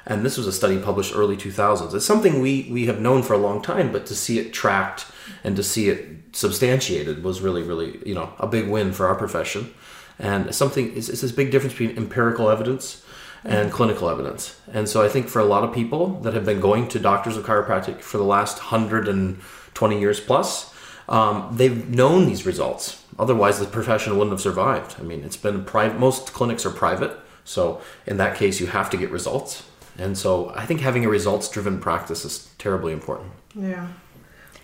And 0.06 0.24
this 0.24 0.36
was 0.36 0.46
a 0.46 0.52
study 0.52 0.78
published 0.78 1.14
early 1.14 1.36
2000s. 1.36 1.94
It's 1.94 2.06
something 2.06 2.40
we, 2.40 2.68
we 2.70 2.86
have 2.86 3.00
known 3.00 3.22
for 3.22 3.34
a 3.34 3.38
long 3.38 3.60
time, 3.60 3.92
but 3.92 4.06
to 4.06 4.14
see 4.14 4.38
it 4.38 4.52
tracked 4.52 5.06
and 5.44 5.56
to 5.56 5.62
see 5.62 5.88
it 5.88 6.08
substantiated 6.32 7.22
was 7.22 7.40
really, 7.40 7.62
really, 7.62 8.00
you 8.06 8.14
know, 8.14 8.32
a 8.38 8.46
big 8.46 8.68
win 8.68 8.92
for 8.92 9.06
our 9.06 9.14
profession. 9.14 9.72
And 10.18 10.54
something, 10.54 10.96
it's 10.96 11.08
this 11.08 11.32
big 11.32 11.50
difference 11.50 11.74
between 11.74 11.96
empirical 11.96 12.50
evidence 12.50 13.04
and 13.44 13.70
clinical 13.70 14.08
evidence. 14.08 14.60
And 14.72 14.88
so 14.88 15.02
I 15.02 15.08
think 15.08 15.28
for 15.28 15.38
a 15.38 15.44
lot 15.44 15.64
of 15.64 15.74
people 15.74 16.20
that 16.20 16.34
have 16.34 16.44
been 16.44 16.60
going 16.60 16.88
to 16.88 16.98
doctors 16.98 17.36
of 17.36 17.44
chiropractic 17.44 18.00
for 18.00 18.18
the 18.18 18.24
last 18.24 18.58
120 18.58 20.00
years 20.00 20.20
plus, 20.20 20.74
um, 21.08 21.48
they've 21.52 21.88
known 21.88 22.26
these 22.26 22.44
results. 22.46 22.99
Otherwise, 23.20 23.58
the 23.58 23.66
profession 23.66 24.16
wouldn't 24.16 24.32
have 24.32 24.40
survived. 24.40 24.96
I 24.98 25.02
mean, 25.02 25.22
it's 25.24 25.36
been 25.36 25.62
private. 25.62 26.00
Most 26.00 26.32
clinics 26.32 26.64
are 26.64 26.70
private, 26.70 27.12
so 27.44 27.82
in 28.06 28.16
that 28.16 28.34
case, 28.34 28.60
you 28.60 28.66
have 28.68 28.88
to 28.90 28.96
get 28.96 29.10
results. 29.10 29.64
And 29.98 30.16
so, 30.16 30.50
I 30.56 30.64
think 30.64 30.80
having 30.80 31.04
a 31.04 31.10
results-driven 31.10 31.80
practice 31.80 32.24
is 32.24 32.48
terribly 32.56 32.94
important. 32.94 33.32
Yeah. 33.54 33.88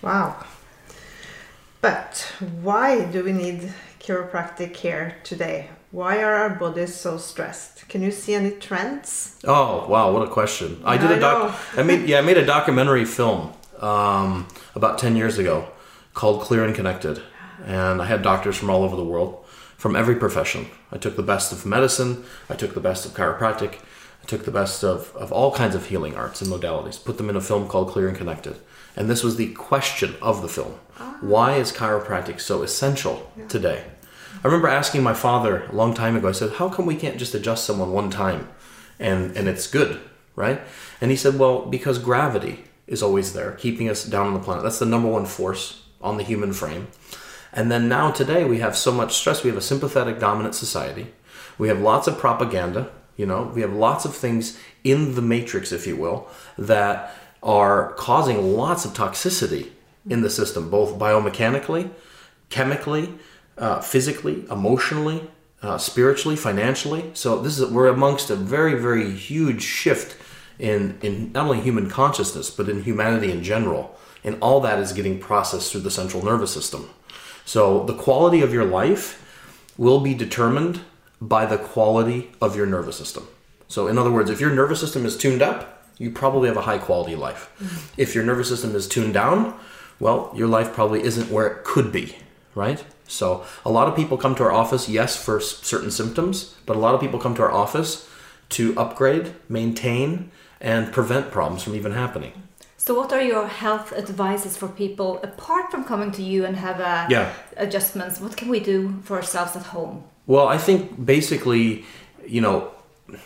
Wow. 0.01 0.43
But 1.83 2.33
why 2.63 3.05
do 3.05 3.23
we 3.23 3.33
need 3.33 3.73
chiropractic 4.01 4.73
care 4.73 5.19
today? 5.23 5.69
Why 5.91 6.23
are 6.23 6.35
our 6.35 6.51
bodies 6.51 6.95
so 6.95 7.19
stressed? 7.19 7.89
Can 7.89 8.01
you 8.03 8.11
see 8.11 8.35
any 8.35 8.53
trends? 8.53 9.39
Oh 9.45 9.87
wow, 9.87 10.13
what 10.13 10.27
a 10.27 10.31
question! 10.31 10.81
I 10.85 10.97
did 10.97 11.11
I 11.11 11.17
a 11.17 11.21
doc. 11.21 11.61
I 11.77 11.83
made 11.83 12.09
yeah, 12.11 12.19
I 12.19 12.23
made 12.23 12.39
a 12.39 12.47
documentary 12.47 13.05
film 13.05 13.53
um, 13.81 14.49
about 14.75 14.99
ten 14.99 15.15
years 15.15 15.39
ago 15.39 15.69
called 16.15 16.41
Clear 16.41 16.65
and 16.65 16.75
Connected, 16.75 17.23
and 17.65 18.03
I 18.03 18.07
had 18.07 18.23
doctors 18.23 18.57
from 18.57 18.71
all 18.71 18.83
over 18.83 18.97
the 18.97 19.05
world 19.05 19.45
from 19.77 19.95
every 19.95 20.17
profession. 20.17 20.67
I 20.91 20.99
took 20.99 21.17
the 21.17 21.23
best 21.23 21.53
of 21.53 21.67
medicine, 21.67 22.25
I 22.49 22.55
took 22.55 22.75
the 22.75 22.81
best 22.81 23.05
of 23.05 23.13
chiropractic, 23.13 23.75
I 24.23 24.27
took 24.27 24.45
the 24.45 24.51
best 24.51 24.83
of, 24.83 25.15
of 25.15 25.33
all 25.33 25.53
kinds 25.53 25.75
of 25.75 25.87
healing 25.87 26.17
arts 26.17 26.41
and 26.41 26.51
modalities, 26.51 27.03
put 27.03 27.19
them 27.19 27.31
in 27.31 27.37
a 27.37 27.41
film 27.41 27.69
called 27.69 27.91
Clear 27.91 28.09
and 28.09 28.17
Connected. 28.17 28.57
And 28.97 29.11
this 29.11 29.23
was 29.23 29.37
the 29.37 29.53
question 29.53 30.15
of 30.23 30.41
the 30.41 30.49
film. 30.49 30.75
Ah. 30.99 31.19
Why 31.21 31.57
is 31.57 31.71
chiropractic 31.71 32.41
so 32.41 32.63
essential 32.63 33.31
today? 33.49 33.85
I 34.43 34.47
remember 34.47 34.69
asking 34.69 35.03
my 35.03 35.15
father 35.15 35.65
a 35.65 35.73
long 35.73 35.93
time 35.93 36.17
ago, 36.17 36.29
I 36.29 36.33
said, 36.33 36.55
How 36.55 36.69
come 36.69 36.87
we 36.87 36.97
can't 36.97 37.19
just 37.19 37.35
adjust 37.35 37.65
someone 37.65 37.93
one 37.93 38.11
time 38.11 38.49
and, 38.99 39.37
and 39.37 39.49
it's 39.49 39.67
good, 39.67 40.01
right? 40.35 40.61
And 41.01 41.11
he 41.11 41.17
said, 41.17 41.39
Well, 41.39 41.67
because 41.67 41.99
gravity 41.99 42.65
is 42.87 43.03
always 43.03 43.35
there, 43.35 43.53
keeping 43.53 43.89
us 43.89 44.05
down 44.05 44.29
on 44.29 44.35
the 44.35 44.41
planet. 44.41 44.63
That's 44.63 44.79
the 44.79 44.87
number 44.87 45.09
one 45.09 45.27
force 45.27 45.83
on 46.01 46.17
the 46.17 46.23
human 46.23 46.53
frame. 46.53 46.89
And 47.53 47.71
then 47.71 47.89
now 47.89 48.11
today 48.11 48.45
we 48.45 48.59
have 48.59 48.77
so 48.77 48.93
much 48.93 49.15
stress. 49.15 49.43
We 49.43 49.51
have 49.51 49.59
a 49.59 49.63
sympathetic 49.63 50.19
dominant 50.19 50.55
society. 50.55 51.09
We 51.59 51.69
have 51.69 51.81
lots 51.81 52.07
of 52.07 52.19
propaganda, 52.19 52.91
you 53.17 53.25
know, 53.25 53.51
we 53.55 53.63
have 53.63 53.73
lots 53.73 54.05
of 54.05 54.15
things 54.15 54.59
in 54.85 55.15
the 55.15 55.23
matrix, 55.23 55.73
if 55.73 55.87
you 55.87 55.97
will, 55.97 56.29
that 56.59 57.15
are 57.43 57.93
causing 57.95 58.55
lots 58.55 58.85
of 58.85 58.93
toxicity 58.93 59.71
in 60.09 60.21
the 60.21 60.31
system, 60.31 60.71
both 60.71 60.99
biomechanically, 60.99 61.91
chemically, 62.51 63.15
uh, 63.57 63.81
physically, 63.81 64.45
emotionally, 64.51 65.29
uh, 65.63 65.79
spiritually, 65.79 66.37
financially. 66.37 67.11
So 67.15 67.41
this 67.41 67.59
is 67.59 67.71
we're 67.71 67.89
amongst 67.89 68.29
a 68.31 68.37
very, 68.37 68.75
very 68.75 69.11
huge 69.11 69.63
shift 69.63 70.17
in 70.59 70.99
in 71.03 71.33
not 71.33 71.47
only 71.47 71.61
human 71.61 71.89
consciousness 71.89 72.51
but 72.51 72.69
in 72.69 72.83
humanity 72.83 73.33
in 73.33 73.43
general, 73.43 73.99
and 74.23 74.37
all 74.41 74.61
that 74.61 74.79
is 74.79 74.93
getting 74.93 75.19
processed 75.19 75.73
through 75.73 75.83
the 75.83 75.91
central 75.91 76.23
nervous 76.23 76.53
system. 76.53 76.91
So 77.47 77.85
the 77.85 77.95
quality 77.95 78.43
of 78.43 78.53
your 78.53 78.65
life 78.65 79.23
will 79.79 80.01
be 80.01 80.13
determined 80.13 80.81
by 81.21 81.47
the 81.47 81.57
quality 81.57 82.33
of 82.43 82.57
your 82.57 82.67
nervous 82.67 82.97
system. 82.97 83.27
So 83.69 83.87
in 83.87 83.97
other 83.97 84.11
words, 84.11 84.29
if 84.29 84.41
your 84.41 84.51
nervous 84.51 84.81
system 84.81 85.07
is 85.07 85.17
tuned 85.17 85.41
up, 85.41 85.85
you 85.97 86.11
probably 86.11 86.49
have 86.49 86.59
a 86.59 86.63
high 86.63 86.79
quality 86.79 87.17
life. 87.17 87.51
Mm-hmm. 87.59 88.01
If 88.01 88.15
your 88.15 88.25
nervous 88.25 88.49
system 88.49 88.75
is 88.75 88.87
tuned 88.87 89.15
down, 89.15 89.59
well, 89.99 90.31
your 90.35 90.49
life 90.49 90.75
probably 90.75 91.03
isn't 91.03 91.31
where 91.31 91.47
it 91.47 91.65
could 91.65 91.91
be, 91.91 92.17
right? 92.55 92.85
So 93.09 93.47
a 93.65 93.71
lot 93.71 93.89
of 93.89 93.97
people 93.97 94.19
come 94.19 94.35
to 94.35 94.43
our 94.43 94.53
office, 94.53 94.89
yes, 94.89 95.17
for 95.17 95.41
certain 95.41 95.91
symptoms, 95.91 96.55
but 96.67 96.77
a 96.77 96.81
lot 96.81 96.95
of 96.95 97.01
people 97.01 97.19
come 97.19 97.35
to 97.37 97.43
our 97.43 97.53
office 97.53 98.09
to 98.51 98.77
upgrade, 98.79 99.35
maintain, 99.49 100.31
and 100.61 100.93
prevent 100.93 101.31
problems 101.31 101.63
from 101.63 101.75
even 101.75 101.93
happening. 101.93 102.43
So, 102.87 102.95
what 102.95 103.13
are 103.13 103.21
your 103.21 103.49
health 103.49 103.93
advices 103.93 104.57
for 104.57 104.69
people 104.69 105.19
apart 105.25 105.73
from 105.73 105.83
coming 105.83 106.13
to 106.13 106.23
you 106.23 106.45
and 106.45 106.55
have 106.55 106.79
a 106.79 107.09
Yeah. 107.11 107.31
adjustments? 107.57 108.21
What 108.21 108.37
can 108.37 108.49
we 108.49 108.61
do 108.61 109.01
for 109.03 109.17
ourselves 109.17 109.57
at 109.57 109.65
home? 109.75 110.05
Well, 110.29 110.47
I 110.47 110.57
think 110.57 111.05
basically, 111.05 111.85
you 112.25 112.41
know, 112.41 112.69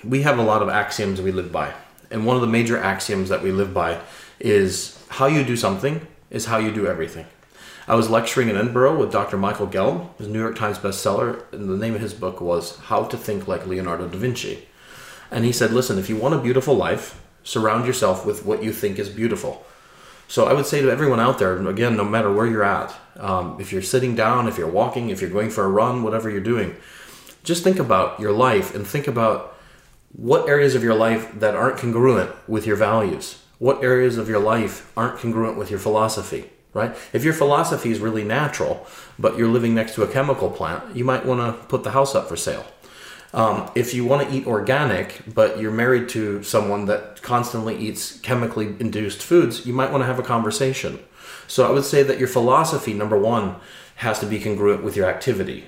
we 0.02 0.22
have 0.22 0.38
a 0.38 0.42
lot 0.42 0.62
of 0.62 0.70
axioms 0.70 1.20
we 1.20 1.30
live 1.30 1.52
by. 1.52 1.68
And 2.10 2.24
one 2.24 2.36
of 2.36 2.40
the 2.40 2.48
major 2.48 2.78
axioms 2.78 3.28
that 3.28 3.42
we 3.42 3.52
live 3.52 3.74
by 3.74 3.98
is 4.40 4.96
how 5.18 5.26
you 5.26 5.44
do 5.44 5.56
something 5.56 6.06
is 6.30 6.46
how 6.46 6.56
you 6.56 6.70
do 6.70 6.86
everything. 6.86 7.26
I 7.86 7.96
was 7.96 8.08
lecturing 8.08 8.48
in 8.48 8.56
Edinburgh 8.56 8.96
with 8.96 9.12
Dr. 9.12 9.36
Michael 9.36 9.66
Gelb, 9.66 10.08
his 10.16 10.26
New 10.26 10.40
York 10.40 10.56
Times 10.56 10.78
bestseller, 10.78 11.42
and 11.52 11.68
the 11.68 11.76
name 11.76 11.94
of 11.94 12.00
his 12.00 12.14
book 12.14 12.40
was 12.40 12.78
How 12.88 13.02
to 13.04 13.16
Think 13.18 13.46
Like 13.46 13.66
Leonardo 13.66 14.06
da 14.08 14.16
Vinci. 14.16 14.66
And 15.30 15.44
he 15.44 15.52
said, 15.52 15.70
listen, 15.70 15.98
if 15.98 16.08
you 16.08 16.16
want 16.16 16.34
a 16.34 16.38
beautiful 16.38 16.74
life, 16.74 17.19
surround 17.42 17.86
yourself 17.86 18.26
with 18.26 18.44
what 18.44 18.62
you 18.62 18.72
think 18.72 18.98
is 18.98 19.08
beautiful. 19.08 19.64
So 20.28 20.46
I 20.46 20.52
would 20.52 20.66
say 20.66 20.80
to 20.80 20.90
everyone 20.90 21.18
out 21.18 21.38
there, 21.38 21.56
again, 21.68 21.96
no 21.96 22.04
matter 22.04 22.32
where 22.32 22.46
you're 22.46 22.62
at, 22.62 22.94
um, 23.16 23.60
if 23.60 23.72
you're 23.72 23.82
sitting 23.82 24.14
down, 24.14 24.46
if 24.46 24.58
you're 24.58 24.70
walking, 24.70 25.10
if 25.10 25.20
you're 25.20 25.30
going 25.30 25.50
for 25.50 25.64
a 25.64 25.68
run, 25.68 26.04
whatever 26.04 26.30
you're 26.30 26.40
doing, 26.40 26.76
just 27.42 27.64
think 27.64 27.78
about 27.78 28.20
your 28.20 28.32
life 28.32 28.74
and 28.74 28.86
think 28.86 29.08
about 29.08 29.56
what 30.12 30.48
areas 30.48 30.74
of 30.74 30.82
your 30.82 30.94
life 30.94 31.32
that 31.40 31.54
aren't 31.54 31.78
congruent 31.78 32.30
with 32.48 32.66
your 32.66 32.76
values. 32.76 33.42
What 33.58 33.82
areas 33.82 34.18
of 34.18 34.28
your 34.28 34.38
life 34.38 34.92
aren't 34.96 35.18
congruent 35.18 35.58
with 35.58 35.70
your 35.70 35.80
philosophy, 35.80 36.50
right? 36.74 36.96
If 37.12 37.24
your 37.24 37.34
philosophy 37.34 37.90
is 37.90 37.98
really 37.98 38.24
natural, 38.24 38.86
but 39.18 39.36
you're 39.36 39.48
living 39.48 39.74
next 39.74 39.94
to 39.96 40.02
a 40.02 40.08
chemical 40.08 40.50
plant, 40.50 40.96
you 40.96 41.04
might 41.04 41.26
want 41.26 41.40
to 41.40 41.66
put 41.66 41.82
the 41.82 41.90
house 41.90 42.14
up 42.14 42.28
for 42.28 42.36
sale. 42.36 42.64
Um, 43.32 43.70
if 43.74 43.94
you 43.94 44.04
want 44.04 44.28
to 44.28 44.34
eat 44.34 44.46
organic, 44.46 45.22
but 45.32 45.60
you're 45.60 45.70
married 45.70 46.08
to 46.10 46.42
someone 46.42 46.86
that 46.86 47.22
constantly 47.22 47.76
eats 47.76 48.18
chemically 48.20 48.74
induced 48.80 49.22
foods, 49.22 49.66
you 49.66 49.72
might 49.72 49.92
want 49.92 50.02
to 50.02 50.06
have 50.06 50.18
a 50.18 50.24
conversation. 50.24 50.98
So 51.46 51.66
I 51.66 51.70
would 51.70 51.84
say 51.84 52.02
that 52.02 52.18
your 52.18 52.28
philosophy, 52.28 52.92
number 52.92 53.18
one, 53.18 53.56
has 53.96 54.18
to 54.20 54.26
be 54.26 54.40
congruent 54.40 54.82
with 54.82 54.96
your 54.96 55.08
activity. 55.08 55.64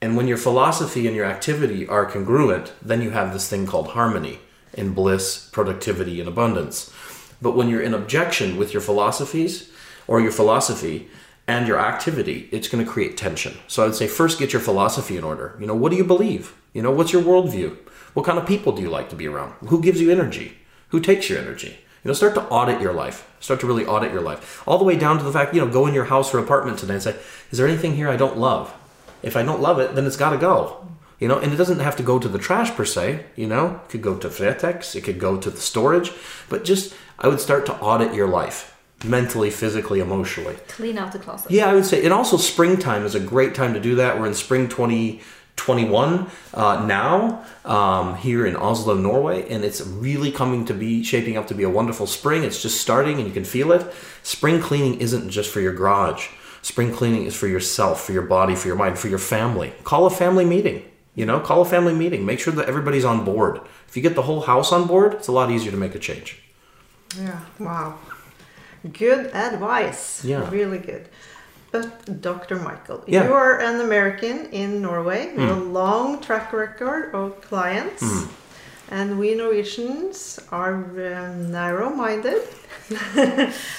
And 0.00 0.16
when 0.16 0.26
your 0.26 0.36
philosophy 0.36 1.06
and 1.06 1.14
your 1.14 1.24
activity 1.24 1.86
are 1.86 2.04
congruent, 2.04 2.72
then 2.82 3.00
you 3.00 3.10
have 3.10 3.32
this 3.32 3.48
thing 3.48 3.66
called 3.66 3.88
harmony 3.88 4.40
and 4.76 4.94
bliss, 4.94 5.48
productivity, 5.52 6.18
and 6.18 6.28
abundance. 6.28 6.92
But 7.40 7.56
when 7.56 7.68
you're 7.68 7.82
in 7.82 7.94
objection 7.94 8.56
with 8.56 8.72
your 8.72 8.82
philosophies 8.82 9.70
or 10.06 10.20
your 10.20 10.32
philosophy 10.32 11.08
and 11.46 11.68
your 11.68 11.78
activity, 11.78 12.48
it's 12.50 12.68
going 12.68 12.84
to 12.84 12.90
create 12.90 13.16
tension. 13.16 13.56
So 13.68 13.82
I 13.82 13.86
would 13.86 13.94
say 13.94 14.06
first 14.06 14.38
get 14.38 14.52
your 14.52 14.62
philosophy 14.62 15.16
in 15.16 15.24
order. 15.24 15.56
You 15.60 15.66
know, 15.66 15.74
what 15.74 15.90
do 15.90 15.96
you 15.96 16.04
believe? 16.04 16.54
You 16.72 16.82
know, 16.82 16.90
what's 16.90 17.12
your 17.12 17.22
worldview? 17.22 17.76
What 18.14 18.26
kind 18.26 18.38
of 18.38 18.46
people 18.46 18.72
do 18.72 18.82
you 18.82 18.90
like 18.90 19.10
to 19.10 19.16
be 19.16 19.26
around? 19.26 19.54
Who 19.68 19.82
gives 19.82 20.00
you 20.00 20.10
energy? 20.10 20.58
Who 20.88 21.00
takes 21.00 21.28
your 21.28 21.38
energy? 21.38 21.78
You 22.02 22.08
know, 22.08 22.14
start 22.14 22.34
to 22.34 22.44
audit 22.48 22.80
your 22.80 22.92
life. 22.92 23.30
Start 23.40 23.60
to 23.60 23.66
really 23.66 23.86
audit 23.86 24.12
your 24.12 24.22
life. 24.22 24.62
All 24.66 24.78
the 24.78 24.84
way 24.84 24.96
down 24.96 25.18
to 25.18 25.24
the 25.24 25.32
fact, 25.32 25.54
you 25.54 25.60
know, 25.60 25.70
go 25.70 25.86
in 25.86 25.94
your 25.94 26.04
house 26.04 26.32
or 26.32 26.38
apartment 26.38 26.78
today 26.78 26.94
and 26.94 27.02
say, 27.02 27.16
is 27.50 27.58
there 27.58 27.66
anything 27.66 27.94
here 27.94 28.08
I 28.08 28.16
don't 28.16 28.38
love? 28.38 28.74
If 29.22 29.36
I 29.36 29.42
don't 29.42 29.60
love 29.60 29.78
it, 29.78 29.94
then 29.94 30.06
it's 30.06 30.16
got 30.16 30.30
to 30.30 30.38
go. 30.38 30.86
You 31.18 31.28
know, 31.28 31.38
and 31.38 31.52
it 31.52 31.56
doesn't 31.56 31.80
have 31.80 31.96
to 31.96 32.02
go 32.02 32.18
to 32.18 32.28
the 32.28 32.38
trash 32.38 32.70
per 32.72 32.84
se. 32.84 33.24
You 33.36 33.46
know, 33.46 33.80
it 33.84 33.90
could 33.90 34.02
go 34.02 34.16
to 34.16 34.28
Fretex, 34.28 34.94
it 34.94 35.02
could 35.02 35.18
go 35.18 35.38
to 35.38 35.50
the 35.50 35.60
storage, 35.60 36.12
but 36.48 36.64
just 36.64 36.94
I 37.18 37.28
would 37.28 37.40
start 37.40 37.64
to 37.66 37.78
audit 37.80 38.14
your 38.14 38.28
life 38.28 38.73
mentally, 39.04 39.50
physically, 39.50 40.00
emotionally. 40.00 40.56
Clean 40.68 40.98
out 40.98 41.12
the 41.12 41.18
closet. 41.18 41.50
Yeah, 41.50 41.68
I 41.68 41.74
would 41.74 41.84
say, 41.84 42.04
and 42.04 42.12
also 42.12 42.36
springtime 42.36 43.04
is 43.04 43.14
a 43.14 43.20
great 43.20 43.54
time 43.54 43.74
to 43.74 43.80
do 43.80 43.96
that. 43.96 44.18
We're 44.18 44.26
in 44.26 44.34
spring 44.34 44.68
2021 44.68 46.30
uh, 46.54 46.86
now 46.86 47.44
um, 47.64 48.16
here 48.16 48.46
in 48.46 48.56
Oslo, 48.56 48.94
Norway, 48.94 49.48
and 49.48 49.64
it's 49.64 49.80
really 49.80 50.32
coming 50.32 50.64
to 50.66 50.74
be 50.74 51.02
shaping 51.02 51.36
up 51.36 51.46
to 51.48 51.54
be 51.54 51.62
a 51.62 51.70
wonderful 51.70 52.06
spring. 52.06 52.44
It's 52.44 52.62
just 52.62 52.80
starting, 52.80 53.18
and 53.18 53.26
you 53.26 53.32
can 53.32 53.44
feel 53.44 53.72
it. 53.72 53.92
Spring 54.22 54.60
cleaning 54.60 55.00
isn't 55.00 55.30
just 55.30 55.50
for 55.50 55.60
your 55.60 55.72
garage. 55.72 56.28
Spring 56.62 56.92
cleaning 56.92 57.26
is 57.26 57.36
for 57.36 57.46
yourself, 57.46 58.04
for 58.04 58.12
your 58.12 58.22
body, 58.22 58.54
for 58.54 58.68
your 58.68 58.76
mind, 58.76 58.98
for 58.98 59.08
your 59.08 59.18
family. 59.18 59.74
Call 59.84 60.06
a 60.06 60.10
family 60.10 60.46
meeting. 60.46 60.82
You 61.14 61.26
know, 61.26 61.38
call 61.38 61.60
a 61.60 61.64
family 61.64 61.94
meeting. 61.94 62.26
Make 62.26 62.40
sure 62.40 62.52
that 62.54 62.66
everybody's 62.66 63.04
on 63.04 63.24
board. 63.24 63.60
If 63.86 63.96
you 63.96 64.02
get 64.02 64.14
the 64.14 64.22
whole 64.22 64.40
house 64.40 64.72
on 64.72 64.86
board, 64.86 65.14
it's 65.14 65.28
a 65.28 65.32
lot 65.32 65.50
easier 65.50 65.70
to 65.70 65.76
make 65.76 65.94
a 65.94 65.98
change. 65.98 66.42
Yeah, 67.16 67.40
wow. 67.60 67.98
Good 68.92 69.26
advice. 69.34 70.24
Yeah. 70.24 70.48
Really 70.50 70.78
good. 70.78 71.08
But 71.72 72.20
Dr. 72.20 72.56
Michael, 72.56 73.02
Yeah. 73.06 73.22
Hmm. 73.22 73.28
you 73.28 73.34
are 73.34 73.58
an 73.60 73.80
American 73.80 74.46
in 74.52 74.80
Norway 74.82 75.32
with 75.34 75.50
a 75.50 75.54
long 75.56 76.20
track 76.20 76.52
record 76.52 77.14
of 77.14 77.40
clients. 77.40 78.02
And 78.90 79.18
we 79.18 79.34
Norwegians 79.34 80.38
are 80.52 80.74
um, 80.74 81.50
narrow 81.50 81.90
minded. 81.90 82.42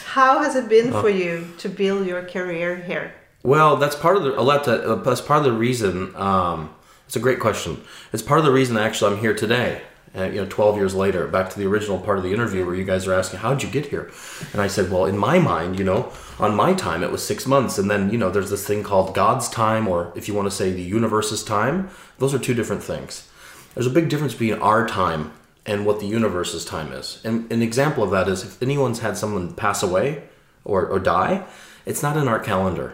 How 0.05 0.39
has 0.43 0.55
it 0.55 0.67
been 0.67 0.91
for 0.91 1.09
you 1.09 1.47
to 1.59 1.69
build 1.69 2.07
your 2.07 2.23
career 2.23 2.75
here? 2.75 3.13
Well, 3.43 3.77
that's 3.77 3.95
part 3.95 4.17
of 4.17 4.23
the. 4.23 4.33
I'll 4.33 4.49
have 4.49 4.63
to, 4.63 4.91
uh, 4.93 4.95
that's 4.95 5.21
part 5.21 5.39
of 5.39 5.45
the 5.45 5.53
reason. 5.53 6.15
Um, 6.15 6.73
it's 7.05 7.15
a 7.15 7.19
great 7.19 7.39
question. 7.39 7.81
It's 8.11 8.23
part 8.23 8.39
of 8.39 8.45
the 8.45 8.51
reason 8.51 8.77
actually 8.77 9.13
I'm 9.13 9.19
here 9.19 9.35
today. 9.35 9.81
You 10.15 10.41
know, 10.41 10.45
12 10.45 10.77
years 10.77 10.95
later, 10.95 11.27
back 11.27 11.49
to 11.49 11.59
the 11.59 11.65
original 11.65 11.99
part 11.99 12.17
of 12.17 12.23
the 12.23 12.33
interview 12.33 12.65
where 12.65 12.75
you 12.75 12.85
guys 12.85 13.05
are 13.05 13.13
asking, 13.13 13.39
"How'd 13.39 13.63
you 13.63 13.69
get 13.69 13.87
here?" 13.87 14.11
And 14.53 14.61
I 14.61 14.67
said, 14.67 14.89
"Well, 14.89 15.05
in 15.05 15.17
my 15.17 15.39
mind, 15.39 15.77
you 15.77 15.85
know, 15.85 16.11
on 16.39 16.55
my 16.55 16.73
time 16.73 17.03
it 17.03 17.11
was 17.11 17.25
six 17.25 17.45
months, 17.45 17.77
and 17.77 17.89
then 17.91 18.09
you 18.09 18.17
know, 18.17 18.29
there's 18.29 18.49
this 18.49 18.65
thing 18.65 18.83
called 18.83 19.13
God's 19.13 19.49
time, 19.49 19.87
or 19.87 20.11
if 20.15 20.27
you 20.27 20.33
want 20.33 20.49
to 20.49 20.55
say 20.55 20.71
the 20.71 20.81
universe's 20.81 21.43
time. 21.43 21.89
Those 22.19 22.33
are 22.33 22.39
two 22.39 22.53
different 22.53 22.83
things. 22.83 23.27
There's 23.73 23.87
a 23.87 23.91
big 23.91 24.09
difference 24.09 24.33
between 24.33 24.53
our 24.61 24.87
time 24.87 25.31
and 25.65 25.85
what 25.85 25.99
the 25.99 26.05
universe's 26.05 26.63
time 26.63 26.93
is. 26.93 27.19
And 27.23 27.51
an 27.51 27.61
example 27.61 28.03
of 28.03 28.11
that 28.11 28.27
is 28.27 28.43
if 28.43 28.61
anyone's 28.61 28.99
had 28.99 29.17
someone 29.17 29.53
pass 29.53 29.83
away 29.83 30.23
or, 30.63 30.85
or 30.85 30.99
die, 30.99 31.45
it's 31.85 32.03
not 32.03 32.17
in 32.17 32.27
our 32.27 32.39
calendar. 32.39 32.93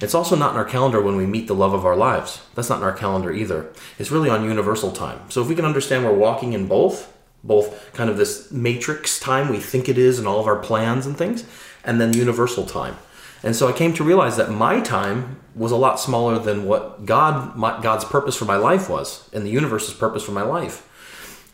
It's 0.00 0.14
also 0.14 0.36
not 0.36 0.52
in 0.52 0.58
our 0.58 0.64
calendar 0.64 1.00
when 1.00 1.16
we 1.16 1.26
meet 1.26 1.48
the 1.48 1.54
love 1.54 1.74
of 1.74 1.84
our 1.84 1.96
lives. 1.96 2.42
That's 2.54 2.68
not 2.68 2.78
in 2.78 2.84
our 2.84 2.92
calendar 2.92 3.32
either. 3.32 3.72
It's 3.98 4.10
really 4.10 4.30
on 4.30 4.44
universal 4.44 4.92
time. 4.92 5.28
So 5.30 5.42
if 5.42 5.48
we 5.48 5.56
can 5.56 5.64
understand 5.64 6.04
we're 6.04 6.12
walking 6.12 6.52
in 6.52 6.68
both, 6.68 7.12
both 7.42 7.92
kind 7.94 8.08
of 8.08 8.16
this 8.16 8.50
matrix 8.52 9.18
time 9.18 9.48
we 9.48 9.58
think 9.58 9.88
it 9.88 9.98
is 9.98 10.18
and 10.18 10.28
all 10.28 10.40
of 10.40 10.46
our 10.46 10.58
plans 10.58 11.04
and 11.06 11.16
things, 11.16 11.44
and 11.84 12.00
then 12.00 12.12
universal 12.12 12.64
time. 12.64 12.96
And 13.42 13.54
so 13.54 13.68
I 13.68 13.72
came 13.72 13.92
to 13.94 14.04
realize 14.04 14.36
that 14.36 14.50
my 14.50 14.80
time 14.80 15.40
was 15.54 15.72
a 15.72 15.76
lot 15.76 16.00
smaller 16.00 16.38
than 16.38 16.64
what 16.64 17.04
God, 17.04 17.56
my, 17.56 17.80
God's 17.80 18.04
purpose 18.04 18.36
for 18.36 18.44
my 18.44 18.56
life 18.56 18.88
was, 18.88 19.28
and 19.32 19.44
the 19.44 19.50
universe's 19.50 19.94
purpose 19.94 20.22
for 20.22 20.32
my 20.32 20.42
life. 20.42 20.84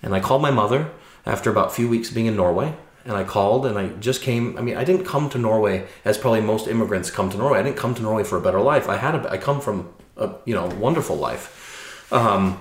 And 0.03 0.15
I 0.15 0.21
called 0.21 0.43
my 0.43 0.51
mother 0.51 0.91
after 1.27 1.51
about 1.51 1.69
a 1.69 1.75
few 1.75 1.89
weeks 1.89 2.11
being 2.11 2.27
in 2.27 2.37
Norway. 2.37 2.75
And 3.05 3.13
I 3.13 3.25
called 3.25 3.67
and 3.67 3.79
I 3.79 3.89
just 3.89 4.23
came. 4.23 4.57
I 4.57 4.63
mean, 4.63 4.77
I 4.77 4.85
didn't 4.85 5.05
come 5.05 5.29
to 5.31 5.39
Norway 5.39 5.87
as 6.05 6.17
probably 6.17 6.41
most 6.41 6.67
immigrants 6.67 7.11
come 7.11 7.29
to 7.31 7.37
Norway. 7.37 7.59
I 7.59 7.63
didn't 7.63 7.77
come 7.77 7.95
to 7.95 8.03
Norway 8.03 8.25
for 8.25 8.39
a 8.39 8.41
better 8.41 8.61
life. 8.61 8.89
I 8.89 8.97
had 8.97 9.15
a, 9.15 9.31
I 9.31 9.37
come 9.37 9.61
from 9.61 9.93
a 10.17 10.31
you 10.45 10.55
know 10.55 10.67
wonderful 10.67 11.17
life. 11.17 12.13
Um, 12.13 12.61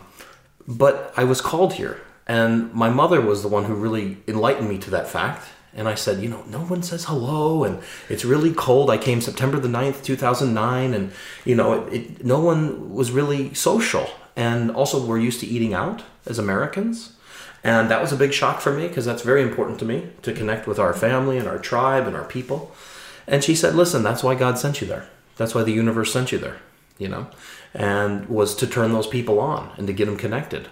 but 0.67 1.13
I 1.15 1.23
was 1.23 1.41
called 1.41 1.73
here, 1.73 2.01
and 2.27 2.73
my 2.73 2.89
mother 2.89 3.21
was 3.21 3.41
the 3.41 3.47
one 3.47 3.65
who 3.65 3.73
really 3.73 4.17
enlightened 4.27 4.69
me 4.69 4.77
to 4.79 4.89
that 4.91 5.07
fact. 5.07 5.47
And 5.75 5.87
I 5.87 5.95
said, 5.95 6.21
you 6.21 6.29
know, 6.29 6.43
no 6.47 6.59
one 6.59 6.83
says 6.83 7.05
hello, 7.05 7.63
and 7.63 7.81
it's 8.07 8.23
really 8.23 8.53
cold. 8.53 8.91
I 8.91 8.97
came 8.97 9.21
September 9.21 9.59
the 9.59 9.67
9th, 9.67 10.03
2009, 10.03 10.93
and, 10.93 11.11
you 11.45 11.55
know, 11.55 11.87
it, 11.87 11.93
it, 11.93 12.25
no 12.25 12.39
one 12.39 12.93
was 12.93 13.09
really 13.09 13.55
social. 13.55 14.07
And 14.35 14.69
also, 14.69 15.03
we're 15.03 15.17
used 15.17 15.39
to 15.39 15.47
eating 15.47 15.73
out 15.73 16.03
as 16.27 16.37
Americans. 16.37 17.13
And 17.63 17.89
that 17.89 18.01
was 18.01 18.11
a 18.11 18.17
big 18.17 18.33
shock 18.33 18.59
for 18.59 18.73
me 18.73 18.87
because 18.87 19.05
that's 19.05 19.21
very 19.21 19.41
important 19.41 19.79
to 19.79 19.85
me 19.85 20.09
to 20.23 20.33
connect 20.33 20.67
with 20.67 20.79
our 20.79 20.93
family 20.93 21.37
and 21.37 21.47
our 21.47 21.57
tribe 21.57 22.07
and 22.07 22.15
our 22.15 22.25
people. 22.25 22.73
And 23.25 23.43
she 23.43 23.55
said, 23.55 23.75
listen, 23.75 24.03
that's 24.03 24.23
why 24.23 24.35
God 24.35 24.57
sent 24.57 24.81
you 24.81 24.87
there. 24.87 25.07
That's 25.37 25.55
why 25.55 25.63
the 25.63 25.71
universe 25.71 26.11
sent 26.11 26.31
you 26.31 26.37
there, 26.37 26.57
you 26.97 27.07
know, 27.07 27.27
and 27.73 28.27
was 28.27 28.53
to 28.55 28.67
turn 28.67 28.91
those 28.91 29.07
people 29.07 29.39
on 29.39 29.71
and 29.77 29.87
to 29.87 29.93
get 29.93 30.05
them 30.05 30.17
connected. 30.17 30.67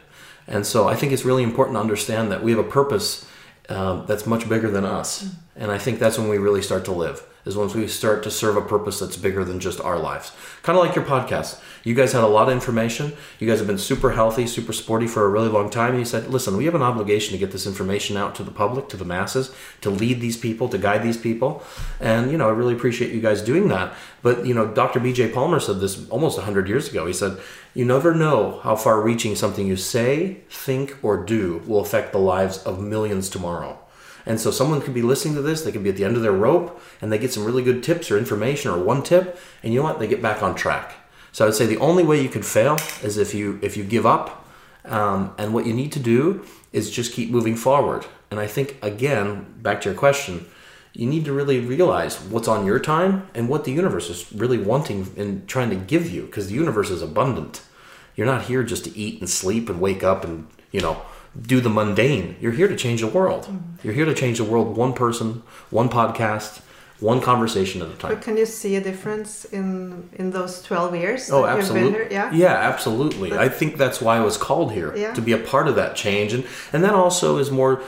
And 0.48 0.65
so 0.65 0.88
I 0.88 0.95
think 0.95 1.13
it's 1.13 1.25
really 1.25 1.43
important 1.43 1.77
to 1.77 1.81
understand 1.81 2.31
that 2.31 2.43
we 2.43 2.51
have 2.51 2.60
a 2.60 2.69
purpose 2.69 3.25
um, 3.69 4.05
that's 4.05 4.25
much 4.25 4.50
bigger 4.50 4.69
than 4.69 4.83
us. 4.83 5.33
And 5.55 5.71
I 5.71 5.77
think 5.77 6.00
that's 6.00 6.17
when 6.17 6.27
we 6.27 6.38
really 6.38 6.62
start 6.62 6.83
to 6.86 6.91
live, 6.91 7.24
is 7.45 7.55
once 7.55 7.74
we 7.74 7.88
start 7.88 8.24
to 8.24 8.31
serve 8.31 8.57
a 8.57 8.62
purpose 8.62 9.00
that's 9.00 9.17
bigger 9.17 9.43
than 9.43 9.60
just 9.60 9.81
our 9.81 9.98
lives. 9.98 10.31
Kind 10.63 10.77
of 10.77 10.86
like 10.86 10.95
your 10.95 11.05
podcast. 11.05 11.60
You 11.83 11.95
guys 11.95 12.13
had 12.13 12.24
a 12.24 12.27
lot 12.27 12.48
of 12.48 12.53
information. 12.53 13.13
You 13.39 13.48
guys 13.48 13.57
have 13.57 13.67
been 13.67 13.77
super 13.77 14.12
healthy, 14.12 14.45
super 14.45 14.74
sporty 14.74 15.07
for 15.07 15.25
a 15.25 15.29
really 15.29 15.50
long 15.50 15.69
time. 15.69 15.91
And 15.91 16.00
you 16.00 16.05
said, 16.05 16.27
listen, 16.27 16.55
we 16.55 16.65
have 16.65 16.75
an 16.75 16.83
obligation 16.83 17.33
to 17.33 17.39
get 17.39 17.51
this 17.51 17.65
information 17.65 18.17
out 18.17 18.36
to 18.36 18.43
the 18.43 18.51
public, 18.51 18.88
to 18.89 18.98
the 18.98 19.05
masses, 19.05 19.53
to 19.81 19.89
lead 19.89 20.21
these 20.21 20.38
people, 20.38 20.69
to 20.69 20.77
guide 20.77 21.01
these 21.01 21.17
people. 21.17 21.63
And, 22.00 22.31
you 22.31 22.38
know, 22.38 22.48
I 22.48 22.51
really 22.51 22.75
appreciate 22.75 23.13
you 23.13 23.21
guys 23.21 23.41
doing 23.41 23.67
that. 23.69 23.93
But, 24.21 24.45
you 24.45 24.53
know, 24.53 24.67
Dr. 24.67 25.00
B.J. 25.00 25.29
Palmer 25.29 25.60
said 25.60 25.79
this 25.79 26.07
almost 26.10 26.38
100 26.38 26.67
years 26.67 26.89
ago. 26.89 27.07
He 27.07 27.13
said, 27.13 27.39
you 27.74 27.86
never 27.86 28.13
know 28.13 28.60
how 28.63 28.75
far 28.75 29.01
reaching 29.01 29.36
something 29.36 29.65
you 29.65 29.77
say, 29.77 30.41
think, 30.50 30.98
or 31.01 31.17
do 31.24 31.63
will 31.65 31.79
affect 31.79 32.12
the 32.12 32.19
lives 32.19 32.60
of 32.63 32.79
millions 32.79 33.29
tomorrow. 33.29 33.79
And 34.25 34.40
so 34.40 34.51
someone 34.51 34.82
could 34.82 34.94
be 34.94 35.01
listening 35.01 35.36
to 35.36 35.42
this, 35.42 35.62
they 35.62 35.72
could 35.72 35.84
be 35.84 35.90
at 35.90 35.98
the 35.98 36.06
end 36.06 36.16
of 36.16 36.22
their 36.22 36.32
rope, 36.32 36.82
and 37.01 37.12
they 37.12 37.18
get 37.18 37.34
some 37.34 37.46
really 37.46 37.63
good 37.63 37.84
tips 37.84 38.12
or 38.12 38.18
information 38.18 38.72
or 38.72 38.84
one 38.84 39.04
tip, 39.04 39.40
and 39.63 39.74
you 39.74 39.80
know 39.80 39.86
what? 39.86 40.00
They 40.00 40.08
get 40.08 40.22
back 40.22 40.44
on 40.44 40.56
track. 40.56 40.94
So 41.32 41.46
I 41.46 41.48
would 41.48 41.56
say 41.56 41.66
the 41.66 41.78
only 41.78 42.04
way 42.04 42.22
you 42.22 42.30
could 42.30 42.46
fail 42.46 42.78
is 43.04 43.18
if 43.18 43.34
you 43.34 43.60
if 43.62 43.78
you 43.78 43.84
give 43.84 44.06
up, 44.06 44.46
um, 44.86 45.34
and 45.38 45.54
what 45.54 45.66
you 45.66 45.74
need 45.74 45.92
to 45.94 46.00
do 46.00 46.46
is 46.74 46.92
just 46.92 47.13
keep 47.13 47.30
moving 47.30 47.56
forward. 47.56 48.06
And 48.30 48.40
I 48.40 48.48
think 48.48 48.78
again, 48.82 49.54
back 49.62 49.82
to 49.82 49.90
your 49.90 49.98
question, 49.98 50.46
you 50.94 51.08
need 51.08 51.25
to 51.25 51.34
really 51.34 51.60
realize 51.60 52.22
what's 52.22 52.48
on 52.48 52.66
your 52.66 52.80
time 52.80 53.30
and 53.34 53.48
what 53.48 53.63
the 53.63 53.72
universe 53.72 54.10
is 54.10 54.32
really 54.34 54.58
wanting 54.58 55.12
and 55.18 55.48
trying 55.48 55.70
to 55.70 55.75
give 55.75 56.10
you, 56.10 56.25
because 56.25 56.48
the 56.48 56.56
universe 56.56 56.90
is 56.90 57.01
abundant. 57.01 57.62
You're 58.16 58.28
not 58.28 58.44
here 58.44 58.63
just 58.63 58.84
to 58.86 58.98
eat 58.98 59.20
and 59.20 59.30
sleep 59.30 59.70
and 59.70 59.80
wake 59.80 60.04
up 60.04 60.24
and 60.25 60.48
you 60.72 60.82
know 60.82 61.01
do 61.40 61.62
the 61.62 61.70
mundane. 61.70 62.36
You're 62.42 62.52
here 62.52 62.68
to 62.68 62.76
change 62.76 63.02
the 63.02 63.08
world. 63.08 63.44
Mm-hmm. 63.46 63.58
You're 63.84 63.94
here 63.94 64.06
to 64.06 64.14
change 64.14 64.38
the 64.38 64.44
world 64.44 64.76
one 64.76 64.94
person, 64.94 65.44
one 65.70 65.90
podcast, 65.90 66.62
one 67.00 67.20
conversation 67.20 67.82
at 67.82 67.88
a 67.90 67.96
time. 67.96 68.14
But 68.14 68.22
can 68.22 68.38
you 68.38 68.46
see 68.46 68.76
a 68.76 68.82
difference 68.82 69.46
in 69.46 70.08
in 70.14 70.32
those 70.32 70.62
12 70.62 70.96
years? 70.96 71.32
Oh, 71.32 71.42
that 71.44 71.58
you've 71.58 71.74
been 71.74 71.96
absolutely. 71.96 72.10
here? 72.10 72.30
Yeah. 72.34 72.54
absolutely. 72.54 73.34
I 73.34 73.50
think 73.50 73.78
that's 73.78 74.00
why 74.02 74.18
I 74.18 74.20
was 74.20 74.38
called 74.38 74.72
here 74.72 74.96
Yeah. 74.96 75.14
to 75.14 75.22
be 75.22 75.32
a 75.32 75.38
part 75.38 75.68
of 75.68 75.76
that 75.76 75.96
change, 75.96 76.32
and 76.34 76.44
and 76.74 76.84
that 76.84 76.94
also 76.94 77.40
is 77.40 77.50
more, 77.50 77.82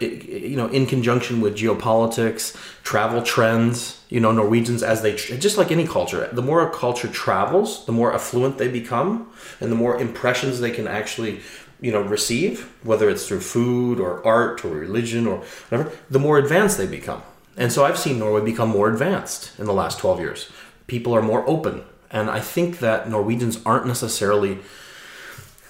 you 0.00 0.56
know, 0.56 0.68
in 0.68 0.84
conjunction 0.86 1.40
with 1.40 1.56
geopolitics, 1.56 2.54
travel 2.82 3.22
trends. 3.22 3.94
You 4.10 4.20
know, 4.20 4.32
Norwegians 4.32 4.82
as 4.82 5.02
they 5.02 5.12
just 5.16 5.58
like 5.58 5.70
any 5.70 5.86
culture, 5.86 6.28
the 6.32 6.42
more 6.42 6.66
a 6.66 6.70
culture 6.70 7.08
travels, 7.08 7.84
the 7.84 7.92
more 7.92 8.14
affluent 8.14 8.56
they 8.56 8.68
become, 8.68 9.30
and 9.60 9.70
the 9.70 9.76
more 9.76 9.98
impressions 10.00 10.60
they 10.60 10.70
can 10.70 10.86
actually. 10.88 11.40
You 11.80 11.92
know, 11.92 12.02
receive 12.02 12.72
whether 12.82 13.08
it's 13.08 13.26
through 13.26 13.40
food 13.40 14.00
or 14.00 14.26
art 14.26 14.64
or 14.64 14.70
religion 14.70 15.26
or 15.26 15.44
whatever, 15.68 15.92
the 16.10 16.18
more 16.18 16.38
advanced 16.38 16.76
they 16.76 16.86
become. 16.86 17.22
And 17.56 17.72
so 17.72 17.84
I've 17.84 17.98
seen 17.98 18.18
Norway 18.18 18.44
become 18.44 18.68
more 18.68 18.88
advanced 18.88 19.58
in 19.58 19.66
the 19.66 19.72
last 19.72 19.98
12 19.98 20.20
years. 20.20 20.50
People 20.86 21.14
are 21.14 21.22
more 21.22 21.48
open. 21.48 21.84
And 22.10 22.30
I 22.30 22.40
think 22.40 22.78
that 22.78 23.10
Norwegians 23.10 23.60
aren't 23.66 23.86
necessarily 23.86 24.58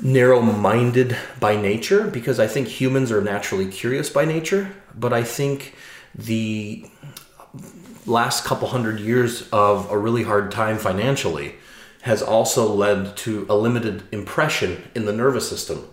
narrow 0.01 0.40
minded 0.40 1.16
by 1.40 1.57
nature 1.57 2.07
because 2.07 2.38
I 2.38 2.47
think 2.47 2.68
humans 2.68 3.11
are 3.11 3.21
naturally 3.21 3.66
curious 3.66 4.11
by 4.11 4.25
nature. 4.25 4.73
But 4.94 5.12
I 5.12 5.25
think 5.25 5.75
the 6.14 6.87
last 8.07 8.44
couple 8.44 8.68
hundred 8.68 9.01
years 9.01 9.49
of 9.51 9.90
a 9.90 9.99
really 9.99 10.23
hard 10.23 10.51
time 10.51 10.79
financially 10.79 11.57
has 12.03 12.23
also 12.23 12.73
led 12.73 13.16
to 13.18 13.47
a 13.49 13.57
limited 13.57 14.03
impression 14.12 14.88
in 14.94 15.05
the 15.05 15.12
nervous 15.12 15.49
system. 15.49 15.88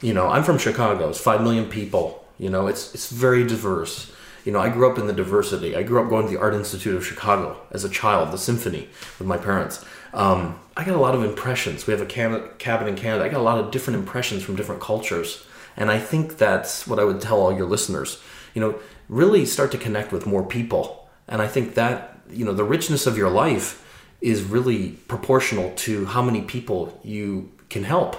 You 0.00 0.14
know, 0.14 0.28
I'm 0.28 0.44
from 0.44 0.58
Chicago. 0.58 1.08
It's 1.08 1.20
five 1.20 1.42
million 1.42 1.68
people. 1.68 2.24
You 2.38 2.50
know, 2.50 2.68
it's 2.68 2.94
it's 2.94 3.10
very 3.10 3.46
diverse. 3.46 4.12
You 4.44 4.52
know, 4.52 4.60
I 4.60 4.68
grew 4.68 4.90
up 4.90 4.98
in 4.98 5.06
the 5.06 5.12
diversity. 5.12 5.76
I 5.76 5.82
grew 5.82 6.02
up 6.02 6.08
going 6.08 6.26
to 6.26 6.32
the 6.32 6.40
Art 6.40 6.54
Institute 6.54 6.94
of 6.94 7.04
Chicago 7.04 7.60
as 7.70 7.84
a 7.84 7.88
child, 7.88 8.32
the 8.32 8.38
symphony 8.38 8.88
with 9.18 9.28
my 9.28 9.36
parents. 9.36 9.84
Um, 10.14 10.58
I 10.76 10.84
got 10.84 10.94
a 10.94 11.00
lot 11.00 11.14
of 11.14 11.22
impressions. 11.22 11.86
We 11.86 11.92
have 11.92 12.00
a 12.00 12.06
can- 12.06 12.48
cabin 12.58 12.88
in 12.88 12.96
Canada. 12.96 13.24
I 13.24 13.28
got 13.28 13.40
a 13.40 13.42
lot 13.42 13.58
of 13.58 13.70
different 13.70 13.98
impressions 13.98 14.42
from 14.42 14.56
different 14.56 14.80
cultures. 14.80 15.44
And 15.76 15.90
I 15.90 15.98
think 15.98 16.38
that's 16.38 16.86
what 16.86 16.98
I 16.98 17.04
would 17.04 17.20
tell 17.20 17.40
all 17.40 17.54
your 17.54 17.66
listeners. 17.66 18.22
You 18.54 18.60
know, 18.60 18.78
really 19.08 19.44
start 19.44 19.70
to 19.72 19.78
connect 19.78 20.12
with 20.12 20.26
more 20.26 20.44
people. 20.44 21.08
And 21.26 21.42
I 21.42 21.46
think 21.46 21.74
that, 21.74 22.20
you 22.30 22.44
know, 22.44 22.52
the 22.52 22.64
richness 22.64 23.06
of 23.06 23.18
your 23.18 23.30
life 23.30 23.84
is 24.20 24.42
really 24.42 24.90
proportional 25.08 25.72
to 25.76 26.06
how 26.06 26.22
many 26.22 26.42
people 26.42 26.98
you 27.04 27.50
can 27.68 27.84
help. 27.84 28.16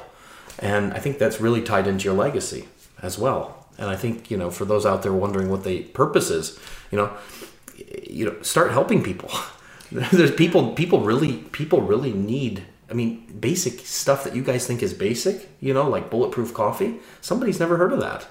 And 0.59 0.93
I 0.93 0.99
think 0.99 1.17
that's 1.17 1.41
really 1.41 1.61
tied 1.61 1.87
into 1.87 2.05
your 2.05 2.13
legacy 2.13 2.67
as 3.01 3.17
well. 3.17 3.67
And 3.77 3.89
I 3.89 3.95
think, 3.95 4.29
you 4.29 4.37
know, 4.37 4.51
for 4.51 4.65
those 4.65 4.85
out 4.85 5.03
there 5.03 5.13
wondering 5.13 5.49
what 5.49 5.63
the 5.63 5.83
purpose 5.83 6.29
is, 6.29 6.59
you 6.91 6.97
know, 6.97 7.11
you 8.09 8.25
know, 8.25 8.41
start 8.41 8.71
helping 8.71 9.03
people. 9.03 9.31
There's 9.91 10.31
people 10.31 10.73
people 10.73 10.99
really 10.99 11.37
people 11.51 11.81
really 11.81 12.13
need 12.13 12.65
I 12.89 12.93
mean, 12.93 13.25
basic 13.39 13.85
stuff 13.85 14.23
that 14.23 14.35
you 14.35 14.43
guys 14.43 14.65
think 14.65 14.81
is 14.81 14.93
basic, 14.93 15.47
you 15.59 15.73
know, 15.73 15.87
like 15.87 16.09
bulletproof 16.09 16.53
coffee. 16.53 16.99
Somebody's 17.21 17.59
never 17.59 17.77
heard 17.77 17.93
of 17.93 17.99
that. 17.99 18.27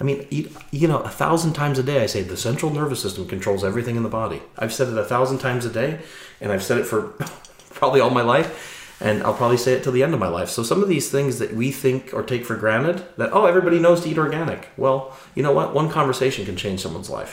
I 0.00 0.04
mean, 0.04 0.26
you, 0.30 0.50
you 0.70 0.86
know, 0.86 1.00
a 1.00 1.08
thousand 1.08 1.54
times 1.54 1.80
a 1.80 1.82
day 1.82 2.02
I 2.02 2.06
say 2.06 2.22
the 2.22 2.36
central 2.36 2.72
nervous 2.72 3.02
system 3.02 3.26
controls 3.26 3.64
everything 3.64 3.96
in 3.96 4.04
the 4.04 4.08
body. 4.08 4.40
I've 4.56 4.72
said 4.72 4.88
it 4.88 4.96
a 4.96 5.04
thousand 5.04 5.38
times 5.38 5.64
a 5.64 5.70
day, 5.70 5.98
and 6.40 6.52
I've 6.52 6.62
said 6.62 6.78
it 6.78 6.84
for 6.84 7.02
probably 7.70 8.00
all 8.00 8.10
my 8.10 8.22
life, 8.22 8.77
and 9.00 9.22
I'll 9.22 9.34
probably 9.34 9.56
say 9.58 9.72
it 9.74 9.82
till 9.82 9.92
the 9.92 10.02
end 10.02 10.14
of 10.14 10.20
my 10.20 10.28
life. 10.28 10.48
So 10.50 10.62
some 10.62 10.82
of 10.82 10.88
these 10.88 11.10
things 11.10 11.38
that 11.38 11.54
we 11.54 11.70
think 11.70 12.12
or 12.12 12.22
take 12.22 12.44
for 12.44 12.56
granted, 12.56 13.02
that 13.16 13.30
oh 13.32 13.44
everybody 13.46 13.78
knows 13.78 14.00
to 14.02 14.08
eat 14.10 14.18
organic. 14.18 14.68
Well, 14.76 14.98
you 15.36 15.42
know 15.42 15.52
what? 15.52 15.74
One 15.74 15.88
conversation 15.88 16.44
can 16.44 16.56
change 16.56 16.80
someone's 16.80 17.10
life. 17.10 17.32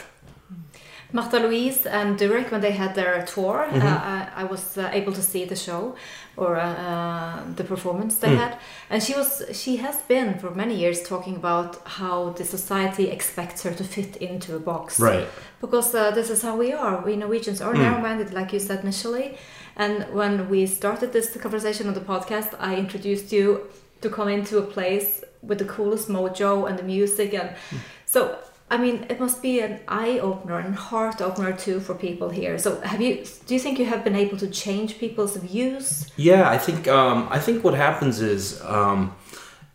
Märtha 1.14 1.40
Louise 1.40 1.86
and 1.86 2.18
Durek, 2.18 2.50
when 2.50 2.60
they 2.60 2.72
had 2.72 2.94
their 2.96 3.24
tour, 3.24 3.66
Mm-hmm. 3.70 3.86
uh, 3.86 4.26
I, 4.42 4.44
was 4.44 4.76
uh, 4.76 4.90
able 4.92 5.12
to 5.12 5.22
see 5.22 5.44
the 5.44 5.54
show 5.54 5.94
or 6.36 6.56
uh, 6.56 6.66
uh, 6.66 7.40
the 7.54 7.64
performance 7.64 8.16
Mm. 8.16 8.20
they 8.20 8.34
had, 8.36 8.52
and 8.90 9.00
she 9.02 9.14
was 9.14 9.30
she 9.52 9.76
has 9.76 9.96
been 10.08 10.38
for 10.40 10.50
many 10.50 10.74
years 10.74 10.98
talking 11.02 11.36
about 11.36 11.70
how 11.98 12.30
the 12.38 12.44
society 12.44 13.06
expects 13.16 13.62
her 13.62 13.72
to 13.80 13.84
fit 13.84 14.16
into 14.16 14.56
a 14.56 14.58
box, 14.58 14.98
Right. 15.00 15.28
Because 15.60 15.94
uh, 15.94 16.10
this 16.10 16.28
is 16.28 16.42
how 16.42 16.56
we 16.64 16.72
are. 16.72 16.96
We 17.06 17.16
Norwegians 17.16 17.60
Hmm. 17.60 17.68
are 17.68 17.74
narrow-minded, 17.74 18.28
like 18.38 18.52
you 18.52 18.60
said 18.60 18.80
initially. 18.82 19.28
And 19.76 20.06
when 20.12 20.48
we 20.48 20.66
started 20.66 21.12
this 21.12 21.36
conversation 21.36 21.86
on 21.88 21.94
the 21.94 22.00
podcast, 22.00 22.54
I 22.58 22.76
introduced 22.76 23.32
you 23.32 23.66
to 24.00 24.08
come 24.10 24.28
into 24.28 24.58
a 24.58 24.62
place 24.62 25.22
with 25.42 25.58
the 25.58 25.64
coolest 25.64 26.08
mojo 26.08 26.68
and 26.68 26.78
the 26.78 26.82
music, 26.82 27.34
and 27.34 27.50
Hmm. 27.70 27.76
so 28.06 28.36
I 28.68 28.78
mean, 28.78 29.06
it 29.08 29.20
must 29.20 29.42
be 29.42 29.60
an 29.60 29.78
eye 29.86 30.18
opener 30.18 30.58
and 30.58 30.74
heart 30.74 31.20
opener 31.20 31.52
too 31.52 31.78
for 31.78 31.94
people 31.94 32.30
here. 32.30 32.58
So, 32.58 32.80
have 32.80 33.00
you? 33.00 33.24
Do 33.46 33.54
you 33.54 33.60
think 33.60 33.78
you 33.78 33.84
have 33.86 34.02
been 34.02 34.16
able 34.16 34.36
to 34.38 34.48
change 34.48 34.98
people's 34.98 35.36
views? 35.36 36.10
Yeah, 36.16 36.50
I 36.50 36.58
think 36.58 36.88
um, 36.88 37.28
I 37.30 37.38
think 37.38 37.62
what 37.62 37.74
happens 37.74 38.20
is 38.20 38.60
um, 38.64 39.14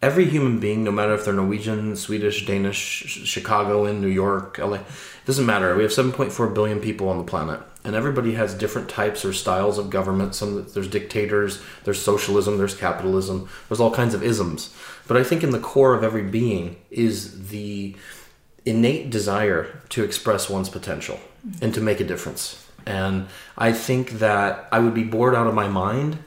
every 0.02 0.26
human 0.26 0.60
being, 0.60 0.84
no 0.84 0.92
matter 0.92 1.14
if 1.14 1.24
they're 1.24 1.34
Norwegian, 1.44 1.96
Swedish, 1.96 2.46
Danish, 2.46 2.80
Ch- 3.08 3.26
Chicagoan, 3.34 4.02
New 4.02 4.10
York, 4.24 4.58
LA, 4.58 4.80
doesn't 5.26 5.46
matter. 5.46 5.74
We 5.78 5.84
have 5.84 5.92
7.4 5.94 6.54
billion 6.54 6.80
people 6.82 7.08
on 7.08 7.18
the 7.18 7.24
planet, 7.24 7.62
and 7.84 7.96
everybody 7.96 8.34
has 8.34 8.54
different 8.54 8.90
types 8.90 9.26
or 9.26 9.34
styles 9.34 9.78
of 9.78 9.90
government. 9.90 10.36
Some 10.36 10.68
there's 10.74 10.88
dictators, 10.88 11.62
there's 11.84 12.02
socialism, 12.02 12.58
there's 12.58 12.76
capitalism, 12.76 13.50
there's 13.68 13.80
all 13.80 13.92
kinds 13.92 14.14
of 14.14 14.24
isms. 14.24 14.74
But 15.08 15.18
I 15.18 15.24
think 15.24 15.44
in 15.44 15.52
the 15.52 15.60
core 15.60 15.94
of 15.94 16.04
every 16.04 16.24
being 16.24 16.78
is 16.90 17.50
the 17.50 17.96
innate 18.66 19.10
desire 19.10 19.82
to 19.90 20.04
express 20.04 20.50
one's 20.50 20.70
potential 20.70 21.20
and 21.62 21.74
to 21.74 21.82
make 21.82 22.00
a 22.00 22.04
difference. 22.04 22.68
And 22.86 23.28
I 23.58 23.74
think 23.74 24.12
that 24.20 24.68
I 24.72 24.80
would 24.80 24.94
be 24.94 25.04
bored 25.04 25.36
out 25.36 25.48
of 25.48 25.54
my 25.54 25.68
mind 25.68 26.20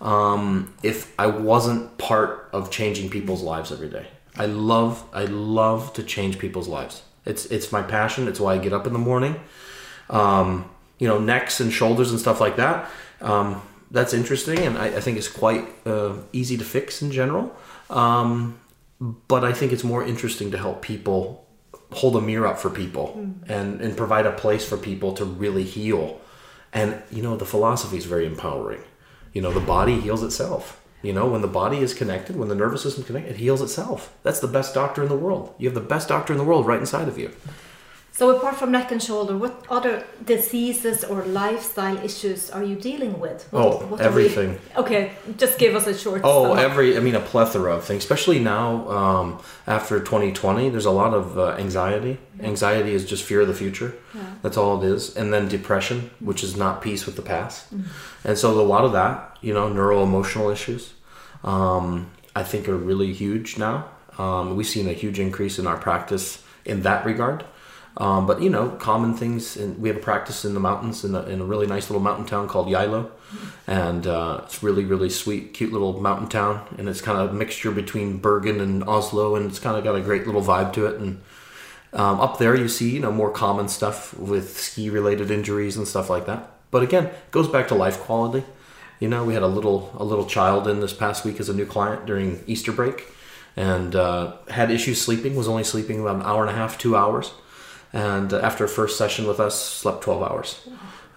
um, 0.00 0.74
if 0.82 1.12
I 1.18 1.26
wasn't 1.26 1.96
part 1.98 2.48
of 2.52 2.70
changing 2.70 3.10
people's 3.10 3.42
lives 3.42 3.70
every 3.70 3.88
day. 3.88 4.08
I 4.36 4.46
love, 4.46 5.04
I 5.12 5.24
love 5.24 5.92
to 5.94 6.02
change 6.02 6.38
people's 6.38 6.68
lives. 6.68 7.02
It's 7.24 7.46
it's 7.46 7.70
my 7.70 7.82
passion. 7.82 8.26
It's 8.26 8.40
why 8.40 8.54
I 8.54 8.58
get 8.58 8.72
up 8.72 8.86
in 8.86 8.92
the 8.92 8.98
morning. 8.98 9.40
Um, 10.10 10.68
you 11.02 11.08
know, 11.08 11.18
necks 11.18 11.58
and 11.58 11.72
shoulders 11.72 12.12
and 12.12 12.20
stuff 12.20 12.40
like 12.40 12.54
that. 12.54 12.88
Um, 13.20 13.60
that's 13.90 14.14
interesting, 14.14 14.60
and 14.60 14.78
I, 14.78 14.86
I 14.86 15.00
think 15.00 15.18
it's 15.18 15.26
quite 15.26 15.66
uh, 15.84 16.14
easy 16.32 16.56
to 16.56 16.64
fix 16.64 17.02
in 17.02 17.10
general. 17.10 17.52
Um, 17.90 18.60
but 19.00 19.42
I 19.44 19.52
think 19.52 19.72
it's 19.72 19.82
more 19.82 20.04
interesting 20.06 20.52
to 20.52 20.58
help 20.58 20.80
people 20.80 21.44
hold 21.90 22.14
a 22.14 22.20
mirror 22.20 22.46
up 22.46 22.60
for 22.60 22.70
people 22.70 23.18
and, 23.48 23.80
and 23.80 23.96
provide 23.96 24.26
a 24.26 24.30
place 24.30 24.64
for 24.64 24.76
people 24.76 25.12
to 25.14 25.24
really 25.24 25.64
heal. 25.64 26.20
And 26.72 27.02
you 27.10 27.20
know, 27.20 27.36
the 27.36 27.46
philosophy 27.46 27.96
is 27.96 28.04
very 28.04 28.24
empowering. 28.24 28.82
You 29.32 29.42
know, 29.42 29.52
the 29.52 29.58
body 29.58 29.98
heals 29.98 30.22
itself. 30.22 30.80
You 31.02 31.12
know, 31.12 31.26
when 31.26 31.42
the 31.42 31.48
body 31.48 31.78
is 31.78 31.94
connected, 31.94 32.36
when 32.36 32.48
the 32.48 32.54
nervous 32.54 32.84
system 32.84 33.02
is 33.02 33.08
connected, 33.08 33.32
it 33.32 33.38
heals 33.38 33.60
itself. 33.60 34.14
That's 34.22 34.38
the 34.38 34.46
best 34.46 34.72
doctor 34.72 35.02
in 35.02 35.08
the 35.08 35.16
world. 35.16 35.52
You 35.58 35.68
have 35.68 35.74
the 35.74 35.80
best 35.94 36.08
doctor 36.08 36.32
in 36.32 36.38
the 36.38 36.44
world 36.44 36.64
right 36.64 36.78
inside 36.78 37.08
of 37.08 37.18
you. 37.18 37.32
So 38.14 38.36
apart 38.36 38.56
from 38.56 38.70
neck 38.72 38.92
and 38.92 39.02
shoulder, 39.02 39.34
what 39.38 39.64
other 39.70 40.04
diseases 40.26 41.02
or 41.02 41.24
lifestyle 41.24 41.96
issues 42.04 42.50
are 42.50 42.62
you 42.62 42.76
dealing 42.76 43.18
with? 43.18 43.48
What, 43.50 43.62
Oh, 43.62 43.86
we- 43.90 43.98
everything. 44.00 44.58
okay, 44.76 45.12
just 45.38 45.58
give 45.58 45.74
us 45.74 45.86
a 45.86 45.96
short. 45.96 46.20
Oh, 46.22 46.52
every, 46.52 46.96
I 46.98 47.00
mean, 47.00 47.14
a 47.14 47.20
plethora 47.20 47.74
of 47.74 47.84
things, 47.84 48.02
especially 48.04 48.38
now 48.38 48.86
um, 48.90 49.40
after 49.66 49.98
2020, 49.98 50.68
there's 50.68 50.84
a 50.84 50.90
lot 50.90 51.14
of 51.14 51.38
uh, 51.38 51.52
anxiety. 51.58 52.18
Anxiety 52.40 52.92
is 52.92 53.06
just 53.06 53.22
fear 53.24 53.40
of 53.40 53.48
the 53.48 53.54
future. 53.54 53.94
That's 54.42 54.58
all 54.58 54.82
it 54.82 54.86
is. 54.86 55.16
And 55.16 55.32
then 55.32 55.48
depression, 55.48 56.10
which 56.20 56.44
is 56.44 56.54
not 56.54 56.82
peace 56.82 57.06
with 57.06 57.16
the 57.16 57.22
past. 57.22 57.66
And 58.24 58.36
so 58.36 58.60
a 58.60 58.66
lot 58.74 58.84
of 58.84 58.92
that, 58.92 59.38
you 59.40 59.54
know, 59.54 59.68
neuro 59.70 60.02
emotional 60.02 60.50
issues, 60.50 60.92
um, 61.44 62.10
I 62.36 62.42
think 62.42 62.68
are 62.68 62.76
really 62.76 63.12
huge 63.14 63.56
now. 63.56 63.86
Um, 64.18 64.54
we've 64.56 64.66
seen 64.66 64.86
a 64.88 64.92
huge 64.92 65.18
increase 65.18 65.58
in 65.58 65.66
our 65.66 65.78
practice 65.78 66.42
in 66.66 66.82
that 66.82 67.06
regard. 67.06 67.44
Um, 67.96 68.26
but 68.26 68.40
you 68.40 68.48
know, 68.48 68.70
common 68.70 69.14
things. 69.14 69.56
And 69.56 69.78
we 69.78 69.88
have 69.88 69.98
a 69.98 70.00
practice 70.00 70.44
in 70.44 70.54
the 70.54 70.60
mountains 70.60 71.04
in 71.04 71.14
a, 71.14 71.22
in 71.24 71.40
a 71.40 71.44
really 71.44 71.66
nice 71.66 71.90
little 71.90 72.02
mountain 72.02 72.24
town 72.24 72.48
called 72.48 72.68
Geilo, 72.68 73.10
and 73.66 74.06
uh, 74.06 74.40
it's 74.44 74.62
really 74.62 74.84
really 74.84 75.10
sweet, 75.10 75.52
cute 75.52 75.72
little 75.72 76.00
mountain 76.00 76.28
town. 76.28 76.66
And 76.78 76.88
it's 76.88 77.00
kind 77.00 77.18
of 77.18 77.30
a 77.30 77.34
mixture 77.34 77.70
between 77.70 78.18
Bergen 78.18 78.60
and 78.60 78.82
Oslo, 78.84 79.36
and 79.36 79.46
it's 79.46 79.58
kind 79.58 79.76
of 79.76 79.84
got 79.84 79.94
a 79.94 80.00
great 80.00 80.26
little 80.26 80.42
vibe 80.42 80.72
to 80.74 80.86
it. 80.86 81.00
And 81.00 81.20
um, 81.92 82.20
up 82.20 82.38
there, 82.38 82.56
you 82.56 82.68
see 82.68 82.90
you 82.90 83.00
know 83.00 83.12
more 83.12 83.30
common 83.30 83.68
stuff 83.68 84.14
with 84.14 84.58
ski 84.58 84.88
related 84.88 85.30
injuries 85.30 85.76
and 85.76 85.86
stuff 85.86 86.08
like 86.08 86.26
that. 86.26 86.50
But 86.70 86.82
again, 86.82 87.06
it 87.06 87.30
goes 87.30 87.48
back 87.48 87.68
to 87.68 87.74
life 87.74 88.00
quality. 88.00 88.44
You 89.00 89.08
know, 89.08 89.24
we 89.24 89.34
had 89.34 89.42
a 89.42 89.48
little 89.48 89.94
a 89.98 90.04
little 90.04 90.24
child 90.24 90.66
in 90.66 90.80
this 90.80 90.94
past 90.94 91.24
week 91.24 91.40
as 91.40 91.50
a 91.50 91.54
new 91.54 91.66
client 91.66 92.06
during 92.06 92.42
Easter 92.46 92.72
break, 92.72 93.08
and 93.54 93.94
uh, 93.94 94.36
had 94.48 94.70
issues 94.70 94.98
sleeping. 94.98 95.36
Was 95.36 95.48
only 95.48 95.64
sleeping 95.64 96.00
about 96.00 96.16
an 96.16 96.22
hour 96.22 96.40
and 96.40 96.50
a 96.50 96.54
half, 96.54 96.78
two 96.78 96.96
hours, 96.96 97.32
and 97.92 98.32
after 98.32 98.64
a 98.64 98.68
first 98.68 98.96
session 98.98 99.26
with 99.26 99.38
us, 99.40 99.54
slept 99.60 100.02
twelve 100.02 100.22
hours 100.22 100.66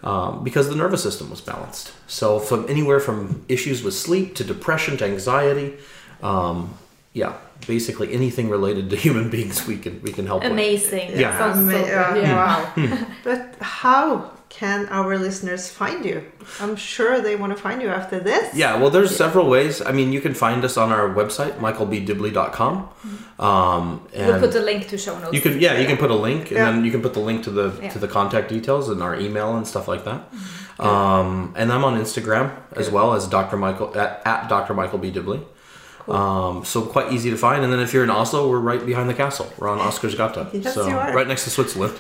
um, 0.03 0.43
because 0.43 0.69
the 0.69 0.75
nervous 0.75 1.01
system 1.03 1.29
was 1.29 1.41
balanced. 1.41 1.93
So 2.07 2.39
from 2.39 2.65
anywhere 2.69 2.99
from 2.99 3.43
issues 3.47 3.83
with 3.83 3.93
sleep 3.93 4.35
to 4.35 4.43
depression 4.43 4.97
to 4.97 5.05
anxiety, 5.05 5.73
um, 6.21 6.73
yeah, 7.13 7.33
basically 7.67 8.13
anything 8.13 8.49
related 8.49 8.89
to 8.89 8.95
human 8.95 9.29
beings, 9.29 9.65
we 9.67 9.77
can 9.77 10.01
we 10.01 10.11
can 10.11 10.25
help. 10.27 10.43
Amazing. 10.43 11.11
That 11.11 11.19
Yeah. 11.19 11.38
sounds 11.38 11.71
so 11.71 11.77
Ama- 11.77 12.13
good. 12.13 12.23
Yeah. 12.23 12.35
Wow. 12.35 13.07
but 13.23 13.55
how 13.61 14.31
can 14.49 14.88
our 14.89 15.17
listeners 15.17 15.69
find 15.69 16.05
you? 16.05 16.23
I'm 16.62 16.75
sure 16.75 17.19
they 17.19 17.36
want 17.36 17.55
to 17.55 17.62
find 17.62 17.81
you 17.81 17.89
after 17.89 18.19
this. 18.19 18.55
Yeah, 18.55 18.77
well, 18.79 18.89
there's 18.89 19.13
several 19.15 19.49
ways. 19.49 19.81
I 19.81 19.91
mean, 19.91 20.13
you 20.13 20.21
can 20.21 20.34
find 20.34 20.63
us 20.63 20.77
on 20.77 20.91
our 20.91 21.10
website, 21.10 21.58
michaelbdibley.com. 21.60 22.89
Um, 23.39 24.08
and 24.13 24.27
We'll 24.27 24.39
put 24.39 24.55
a 24.55 24.62
link 24.62 24.88
to 24.89 24.97
show 24.97 25.17
notes. 25.19 25.34
you 25.34 25.41
can, 25.41 25.60
yeah, 25.60 25.77
you 25.79 25.86
can 25.88 25.97
put 25.97 26.10
a 26.12 26.15
link, 26.15 26.43
and 26.51 26.58
Yeah. 26.58 26.71
then 26.71 26.86
you 26.86 26.91
can 26.91 27.01
put 27.01 27.13
the 27.13 27.19
link 27.19 27.43
to 27.43 27.49
the 27.51 27.73
Yeah. 27.81 27.89
to 27.89 27.99
the 27.99 28.08
contact 28.08 28.47
details 28.49 28.88
and 28.89 29.01
our 29.03 29.15
email 29.19 29.55
and 29.58 29.67
stuff 29.67 29.88
like 29.88 30.05
that. 30.05 30.21
Um, 30.79 31.53
and 31.58 31.71
I'm 31.73 31.84
on 31.84 31.99
Instagram 31.99 32.51
as 32.73 32.89
well 32.89 33.13
as 33.13 33.27
Dr. 33.27 33.58
Michael 33.58 33.97
at, 33.97 34.21
at 34.25 34.47
Dr. 34.49 34.73
Michael 34.73 34.99
B 34.99 35.12
Dibley. 35.12 35.41
Um, 36.08 36.63
so 36.63 36.81
quite 36.84 37.12
easy 37.12 37.29
to 37.31 37.38
find. 37.38 37.63
And 37.63 37.73
then 37.73 37.79
if 37.79 37.93
you're 37.93 38.03
in 38.03 38.10
Oslo, 38.12 38.47
we're 38.49 38.60
right 38.60 38.86
behind 38.86 39.10
the 39.10 39.13
castle. 39.13 39.51
We're 39.58 39.69
on 39.69 39.79
Oscarsgata, 39.79 40.49
Yes, 40.53 40.75
so 40.75 40.88
you 40.88 40.95
are. 40.95 41.13
right 41.15 41.27
next 41.27 41.45
to 41.45 41.49
Switzerland. 41.49 41.99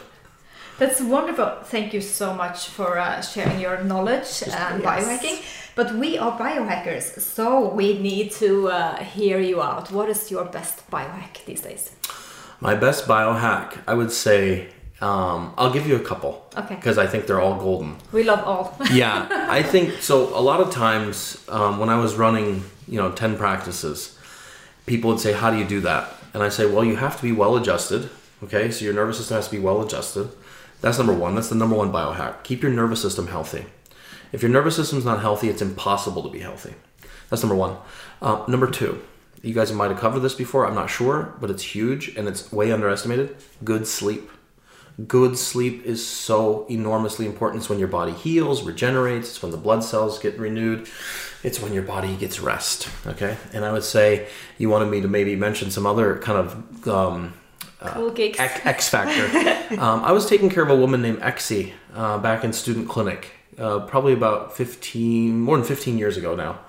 That's 0.77 0.99
wonderful. 0.99 1.63
Thank 1.63 1.93
you 1.93 2.01
so 2.01 2.33
much 2.33 2.67
for 2.67 2.97
uh, 2.97 3.21
sharing 3.21 3.61
your 3.61 3.81
knowledge 3.83 4.43
and 4.43 4.83
yes. 4.83 4.85
biohacking. 4.85 5.43
But 5.75 5.95
we 5.95 6.17
are 6.17 6.37
biohackers, 6.37 7.19
so 7.19 7.69
we 7.69 7.97
need 7.99 8.31
to 8.33 8.69
uh, 8.69 9.03
hear 9.03 9.39
you 9.39 9.61
out. 9.61 9.91
What 9.91 10.09
is 10.09 10.29
your 10.31 10.45
best 10.45 10.89
biohack 10.89 11.45
these 11.45 11.61
days? 11.61 11.91
My 12.59 12.75
best 12.75 13.07
biohack, 13.07 13.77
I 13.87 13.93
would 13.93 14.11
say, 14.11 14.67
um, 15.01 15.53
I'll 15.57 15.71
give 15.71 15.87
you 15.87 15.95
a 15.95 15.99
couple. 15.99 16.45
Okay. 16.57 16.75
Because 16.75 16.97
I 16.97 17.07
think 17.07 17.27
they're 17.27 17.41
all 17.41 17.57
golden. 17.57 17.97
We 18.11 18.23
love 18.23 18.43
all. 18.43 18.77
yeah, 18.91 19.27
I 19.49 19.63
think 19.63 20.01
so. 20.01 20.37
A 20.37 20.39
lot 20.39 20.61
of 20.61 20.71
times 20.71 21.43
um, 21.49 21.79
when 21.79 21.89
I 21.89 21.97
was 21.97 22.15
running, 22.15 22.63
you 22.87 22.97
know, 22.97 23.11
10 23.11 23.37
practices, 23.37 24.17
people 24.85 25.09
would 25.11 25.19
say, 25.19 25.33
How 25.33 25.51
do 25.51 25.57
you 25.57 25.65
do 25.65 25.81
that? 25.81 26.13
And 26.33 26.43
I 26.43 26.49
say, 26.49 26.65
Well, 26.65 26.83
you 26.85 26.95
have 26.95 27.17
to 27.17 27.23
be 27.23 27.31
well 27.31 27.57
adjusted. 27.57 28.09
Okay, 28.43 28.71
so 28.71 28.85
your 28.85 28.93
nervous 28.93 29.17
system 29.17 29.35
has 29.35 29.47
to 29.47 29.51
be 29.51 29.59
well 29.59 29.81
adjusted. 29.81 30.29
That's 30.85 30.99
number 30.99 31.15
one. 31.15 31.33
That's 31.33 31.49
the 31.49 31.55
number 31.55 31.75
one 31.75 31.91
biohack. 31.91 32.43
Keep 32.43 32.61
your 32.61 32.71
nervous 32.71 33.01
system 33.01 33.25
healthy. 33.25 33.65
If 34.31 34.43
your 34.43 34.51
nervous 34.51 34.75
system's 34.75 35.03
not 35.03 35.19
healthy, 35.19 35.49
it's 35.49 35.63
impossible 35.63 36.21
to 36.21 36.29
be 36.29 36.41
healthy. 36.41 36.75
That's 37.27 37.41
number 37.41 37.55
one. 37.55 37.77
Uh, 38.21 38.45
number 38.47 38.69
two, 38.69 39.01
you 39.41 39.55
guys 39.55 39.73
might 39.73 39.89
have 39.89 39.99
covered 39.99 40.19
this 40.19 40.35
before, 40.35 40.67
I'm 40.67 40.75
not 40.75 40.91
sure, 40.91 41.33
but 41.41 41.49
it's 41.49 41.63
huge 41.63 42.15
and 42.15 42.27
it's 42.27 42.51
way 42.51 42.71
underestimated. 42.71 43.35
Good 43.63 43.87
sleep. 43.87 44.29
Good 45.07 45.39
sleep 45.39 45.83
is 45.87 46.05
so 46.05 46.67
enormously 46.69 47.25
important. 47.25 47.63
It's 47.63 47.69
when 47.69 47.79
your 47.79 47.87
body 47.87 48.11
heals, 48.11 48.61
regenerates, 48.61 49.29
it's 49.29 49.41
when 49.41 49.51
the 49.51 49.57
blood 49.57 49.83
cells 49.83 50.19
get 50.19 50.37
renewed, 50.37 50.87
it's 51.41 51.59
when 51.59 51.73
your 51.73 51.81
body 51.81 52.15
gets 52.15 52.39
rest. 52.39 52.89
Okay? 53.07 53.37
And 53.53 53.65
I 53.65 53.71
would 53.71 53.83
say 53.83 54.27
you 54.59 54.69
wanted 54.69 54.91
me 54.91 55.01
to 55.01 55.07
maybe 55.07 55.35
mention 55.35 55.71
some 55.71 55.87
other 55.87 56.19
kind 56.19 56.37
of 56.37 56.87
um, 56.87 57.33
cool 57.87 58.11
gigs. 58.11 58.39
X, 58.39 58.65
X 58.65 58.89
Factor. 58.89 59.75
um, 59.81 60.03
I 60.03 60.11
was 60.11 60.27
taking 60.27 60.49
care 60.49 60.63
of 60.63 60.69
a 60.69 60.75
woman 60.75 61.01
named 61.01 61.19
Exie 61.19 61.73
uh, 61.93 62.17
back 62.17 62.43
in 62.43 62.53
student 62.53 62.89
clinic, 62.89 63.31
uh, 63.57 63.79
probably 63.81 64.13
about 64.13 64.55
15, 64.55 65.39
more 65.39 65.57
than 65.57 65.65
15 65.65 65.97
years 65.97 66.17
ago 66.17 66.35
now. 66.35 66.59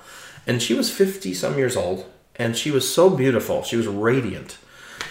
And 0.46 0.62
she 0.62 0.74
was 0.74 0.90
50 0.90 1.34
some 1.34 1.58
years 1.58 1.76
old, 1.76 2.06
and 2.36 2.56
she 2.56 2.70
was 2.70 2.92
so 2.92 3.10
beautiful. 3.10 3.62
She 3.62 3.76
was 3.76 3.86
radiant. 3.86 4.58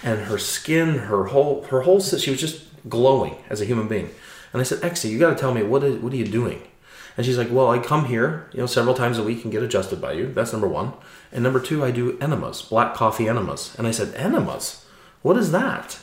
And 0.03 0.21
her 0.21 0.37
skin, 0.37 0.99
her 0.99 1.25
whole, 1.25 1.63
her 1.63 1.81
whole, 1.81 1.99
she 1.99 2.31
was 2.31 2.39
just 2.39 2.63
glowing 2.87 3.35
as 3.49 3.61
a 3.61 3.65
human 3.65 3.87
being. 3.87 4.11
And 4.53 4.61
I 4.61 4.63
said, 4.63 4.79
Exie, 4.79 5.09
you 5.09 5.19
got 5.19 5.31
to 5.31 5.35
tell 5.35 5.53
me, 5.53 5.63
what, 5.63 5.83
is, 5.83 6.01
what 6.01 6.13
are 6.13 6.17
you 6.17 6.25
doing? 6.25 6.61
And 7.17 7.25
she's 7.25 7.37
like, 7.37 7.51
well, 7.51 7.69
I 7.69 7.79
come 7.79 8.05
here, 8.05 8.49
you 8.53 8.59
know, 8.59 8.65
several 8.65 8.93
times 8.93 9.17
a 9.17 9.23
week 9.23 9.43
and 9.43 9.51
get 9.51 9.63
adjusted 9.63 10.01
by 10.01 10.13
you. 10.13 10.31
That's 10.33 10.51
number 10.51 10.67
one. 10.67 10.93
And 11.31 11.43
number 11.43 11.59
two, 11.59 11.83
I 11.83 11.91
do 11.91 12.17
enemas, 12.19 12.61
black 12.61 12.93
coffee 12.93 13.27
enemas. 13.27 13.73
And 13.77 13.87
I 13.87 13.91
said, 13.91 14.13
enemas? 14.15 14.84
What 15.25 15.37
is 15.37 15.51
that? 15.53 15.97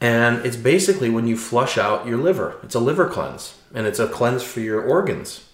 And 0.00 0.44
it's 0.44 0.56
basically 0.56 1.08
when 1.08 1.28
you 1.28 1.36
flush 1.36 1.78
out 1.78 2.08
your 2.08 2.18
liver. 2.18 2.58
It's 2.64 2.74
a 2.74 2.80
liver 2.80 3.08
cleanse, 3.08 3.56
and 3.72 3.86
it's 3.86 4.00
a 4.00 4.08
cleanse 4.08 4.42
for 4.42 4.58
your 4.58 4.82
organs. 4.82 5.46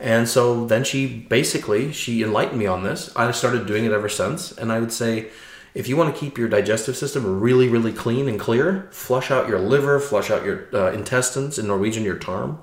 And 0.00 0.28
so 0.28 0.66
then 0.66 0.82
she 0.82 1.06
basically 1.06 1.92
she 1.92 2.20
enlightened 2.20 2.58
me 2.58 2.66
on 2.66 2.82
this. 2.82 3.14
I 3.14 3.30
started 3.30 3.66
doing 3.68 3.84
it 3.84 3.92
ever 3.92 4.08
since, 4.08 4.50
and 4.50 4.72
I 4.72 4.80
would 4.80 4.90
say 4.90 5.28
if 5.72 5.86
you 5.86 5.96
want 5.96 6.12
to 6.12 6.20
keep 6.20 6.36
your 6.36 6.48
digestive 6.48 6.96
system 6.96 7.38
really 7.38 7.68
really 7.68 7.92
clean 7.92 8.26
and 8.26 8.40
clear, 8.40 8.88
flush 8.90 9.30
out 9.30 9.46
your 9.46 9.60
liver, 9.60 10.00
flush 10.00 10.28
out 10.28 10.44
your 10.44 10.66
uh, 10.74 10.90
intestines 10.90 11.60
in 11.60 11.68
Norwegian 11.68 12.02
your 12.02 12.18
tarm, 12.18 12.60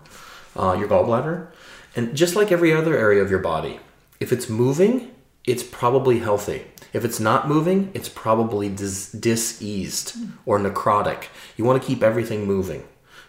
uh, 0.57 0.75
your 0.77 0.89
gallbladder, 0.89 1.47
and 1.95 2.17
just 2.17 2.35
like 2.35 2.51
every 2.51 2.73
other 2.73 2.97
area 2.97 3.21
of 3.21 3.29
your 3.29 3.39
body, 3.39 3.79
if 4.19 4.33
it's 4.33 4.49
moving, 4.49 5.09
it's 5.45 5.63
probably 5.63 6.19
healthy. 6.19 6.65
If 6.93 7.05
it's 7.05 7.19
not 7.19 7.47
moving, 7.47 7.91
it's 7.93 8.09
probably 8.09 8.69
dis- 8.69 9.11
diseased 9.11 10.15
or 10.45 10.59
necrotic. 10.59 11.25
You 11.55 11.65
want 11.65 11.81
to 11.81 11.87
keep 11.87 12.01
everything 12.03 12.45
moving. 12.45 12.79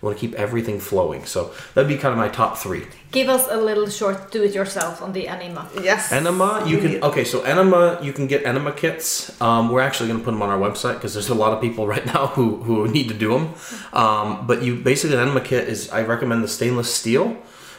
You 0.02 0.06
want 0.06 0.16
to 0.18 0.20
keep 0.26 0.34
everything 0.34 0.80
flowing. 0.80 1.26
So 1.26 1.52
that'd 1.74 1.86
be 1.86 1.98
kind 1.98 2.12
of 2.12 2.18
my 2.18 2.28
top 2.28 2.56
three. 2.56 2.86
Give 3.12 3.28
us 3.28 3.46
a 3.50 3.58
little 3.58 3.86
short 3.86 4.32
do-it-yourself 4.32 5.02
on 5.02 5.12
the 5.12 5.28
enema. 5.28 5.68
Yes. 5.82 6.10
Enema, 6.10 6.64
you 6.66 6.78
can 6.78 7.04
okay. 7.04 7.24
So 7.24 7.42
enema, 7.42 7.98
you 8.02 8.14
can 8.14 8.26
get 8.26 8.46
enema 8.46 8.72
kits. 8.72 9.38
Um, 9.42 9.70
we're 9.70 9.82
actually 9.82 10.08
going 10.08 10.20
to 10.20 10.24
put 10.24 10.30
them 10.30 10.40
on 10.40 10.48
our 10.48 10.58
website 10.58 10.94
because 10.94 11.12
there's 11.12 11.28
a 11.28 11.34
lot 11.34 11.52
of 11.52 11.60
people 11.60 11.86
right 11.86 12.06
now 12.06 12.28
who 12.28 12.62
who 12.62 12.88
need 12.88 13.08
to 13.08 13.14
do 13.14 13.30
them. 13.30 13.54
Um, 13.92 14.46
but 14.46 14.62
you 14.62 14.76
basically 14.76 15.16
an 15.16 15.22
enema 15.22 15.42
kit 15.42 15.68
is 15.68 15.90
I 15.90 16.02
recommend 16.02 16.42
the 16.42 16.48
stainless 16.48 16.92
steel, 16.94 17.36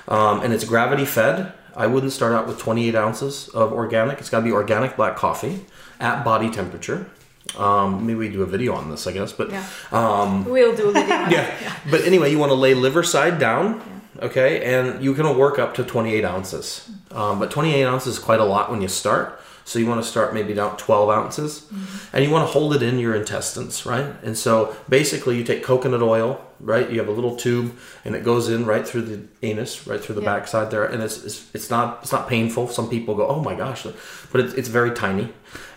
um, 0.07 0.41
and 0.41 0.53
it's 0.53 0.63
gravity 0.63 1.05
fed. 1.05 1.53
I 1.75 1.87
wouldn't 1.87 2.11
start 2.11 2.33
out 2.33 2.47
with 2.47 2.59
28 2.59 2.95
ounces 2.95 3.47
of 3.49 3.71
organic. 3.73 4.19
It's 4.19 4.29
got 4.29 4.39
to 4.39 4.45
be 4.45 4.51
organic 4.51 4.95
black 4.95 5.15
coffee 5.15 5.65
at 5.99 6.23
body 6.23 6.49
temperature. 6.49 7.09
Um, 7.57 8.05
maybe 8.05 8.19
we 8.19 8.29
do 8.29 8.43
a 8.43 8.45
video 8.45 8.73
on 8.73 8.89
this, 8.91 9.07
I 9.07 9.11
guess. 9.13 9.31
But 9.31 9.51
Yeah. 9.51 9.65
um, 9.91 10.45
We'll 10.45 10.75
do 10.75 10.89
a 10.89 10.93
video. 10.93 11.15
on 11.15 11.27
it. 11.27 11.31
yeah. 11.33 11.75
But 11.89 12.01
anyway, 12.01 12.31
you 12.31 12.37
want 12.39 12.51
to 12.51 12.55
lay 12.55 12.73
liver 12.73 13.03
side 13.03 13.39
down, 13.39 13.81
okay, 14.21 14.63
and 14.63 15.03
you 15.03 15.13
can 15.13 15.37
work 15.37 15.59
up 15.59 15.73
to 15.75 15.83
28 15.83 16.23
ounces. 16.25 16.89
Um, 17.11 17.39
but 17.39 17.51
28 17.51 17.83
ounces 17.85 18.13
is 18.17 18.19
quite 18.19 18.39
a 18.39 18.45
lot 18.45 18.69
when 18.71 18.81
you 18.81 18.87
start. 18.87 19.39
So 19.63 19.79
you 19.79 19.87
want 19.87 20.03
to 20.03 20.07
start 20.07 20.33
maybe 20.33 20.53
down 20.53 20.75
12 20.77 21.09
ounces, 21.09 21.61
mm-hmm. 21.61 22.15
and 22.15 22.25
you 22.25 22.31
want 22.31 22.47
to 22.47 22.51
hold 22.51 22.75
it 22.75 22.81
in 22.81 22.99
your 22.99 23.15
intestines, 23.15 23.85
right? 23.85 24.13
And 24.23 24.37
so 24.37 24.75
basically, 24.89 25.37
you 25.37 25.43
take 25.43 25.63
coconut 25.63 26.01
oil, 26.01 26.41
right? 26.59 26.89
You 26.89 26.99
have 26.99 27.07
a 27.07 27.11
little 27.11 27.35
tube, 27.35 27.77
and 28.03 28.15
it 28.15 28.23
goes 28.23 28.49
in 28.49 28.65
right 28.65 28.87
through 28.87 29.03
the 29.03 29.21
anus, 29.43 29.87
right 29.87 30.01
through 30.03 30.15
the 30.15 30.21
Yeah. 30.21 30.37
backside 30.37 30.71
there, 30.71 30.83
and 30.85 31.01
it's, 31.03 31.23
it's 31.23 31.49
it's 31.53 31.69
not 31.69 31.99
it's 32.01 32.11
not 32.11 32.27
painful. 32.27 32.67
Some 32.67 32.89
people 32.89 33.15
go, 33.15 33.27
oh 33.27 33.41
my 33.41 33.55
gosh, 33.55 33.85
but 34.31 34.41
it's, 34.41 34.53
it's 34.55 34.69
very 34.69 34.91
tiny, 34.91 35.29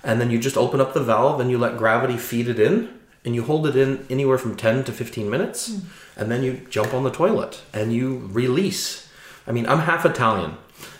and 0.03 0.21
then 0.21 0.31
you 0.31 0.39
just 0.39 0.57
open 0.57 0.81
up 0.81 0.95
the 0.95 1.03
valve 1.03 1.41
and 1.41 1.51
you 1.51 1.59
let 1.59 1.77
gravity 1.77 2.17
feed 2.17 2.49
it 2.49 2.59
in, 2.59 2.89
and 3.25 3.35
you 3.35 3.43
hold 3.45 3.67
it 3.67 3.77
in 3.77 4.07
anywhere 4.11 4.39
from 4.39 4.57
10 4.57 4.85
to 4.85 4.93
15 4.93 5.31
minutes, 5.31 5.71
mm. 5.71 5.83
and 6.17 6.31
then 6.31 6.43
you 6.43 6.61
jump 6.71 6.93
on 6.95 7.05
the 7.05 7.11
toilet 7.11 7.63
and 7.73 7.93
you 7.93 8.29
release. 8.33 9.09
I 9.47 9.53
mean, 9.53 9.67
I'm 9.67 9.81
half 9.81 10.05
Italian, 10.07 10.57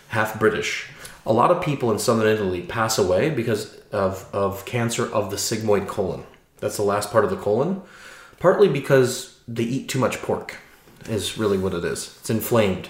half 0.09 0.39
British. 0.39 0.87
A 1.25 1.33
lot 1.33 1.51
of 1.51 1.63
people 1.63 1.91
in 1.91 1.99
southern 1.99 2.27
Italy 2.27 2.61
pass 2.61 2.97
away 2.97 3.29
because 3.29 3.75
of, 3.91 4.29
of 4.33 4.65
cancer 4.65 5.11
of 5.11 5.31
the 5.31 5.37
sigmoid 5.37 5.87
colon. 5.87 6.23
That's 6.59 6.77
the 6.77 6.83
last 6.83 7.11
part 7.11 7.23
of 7.23 7.31
the 7.31 7.37
colon. 7.37 7.81
Partly 8.39 8.67
because 8.67 9.39
they 9.47 9.63
eat 9.63 9.89
too 9.89 9.99
much 9.99 10.21
pork, 10.21 10.57
is 11.09 11.37
really 11.37 11.57
what 11.57 11.73
it 11.73 11.83
is. 11.85 12.17
It's 12.19 12.29
inflamed. 12.29 12.89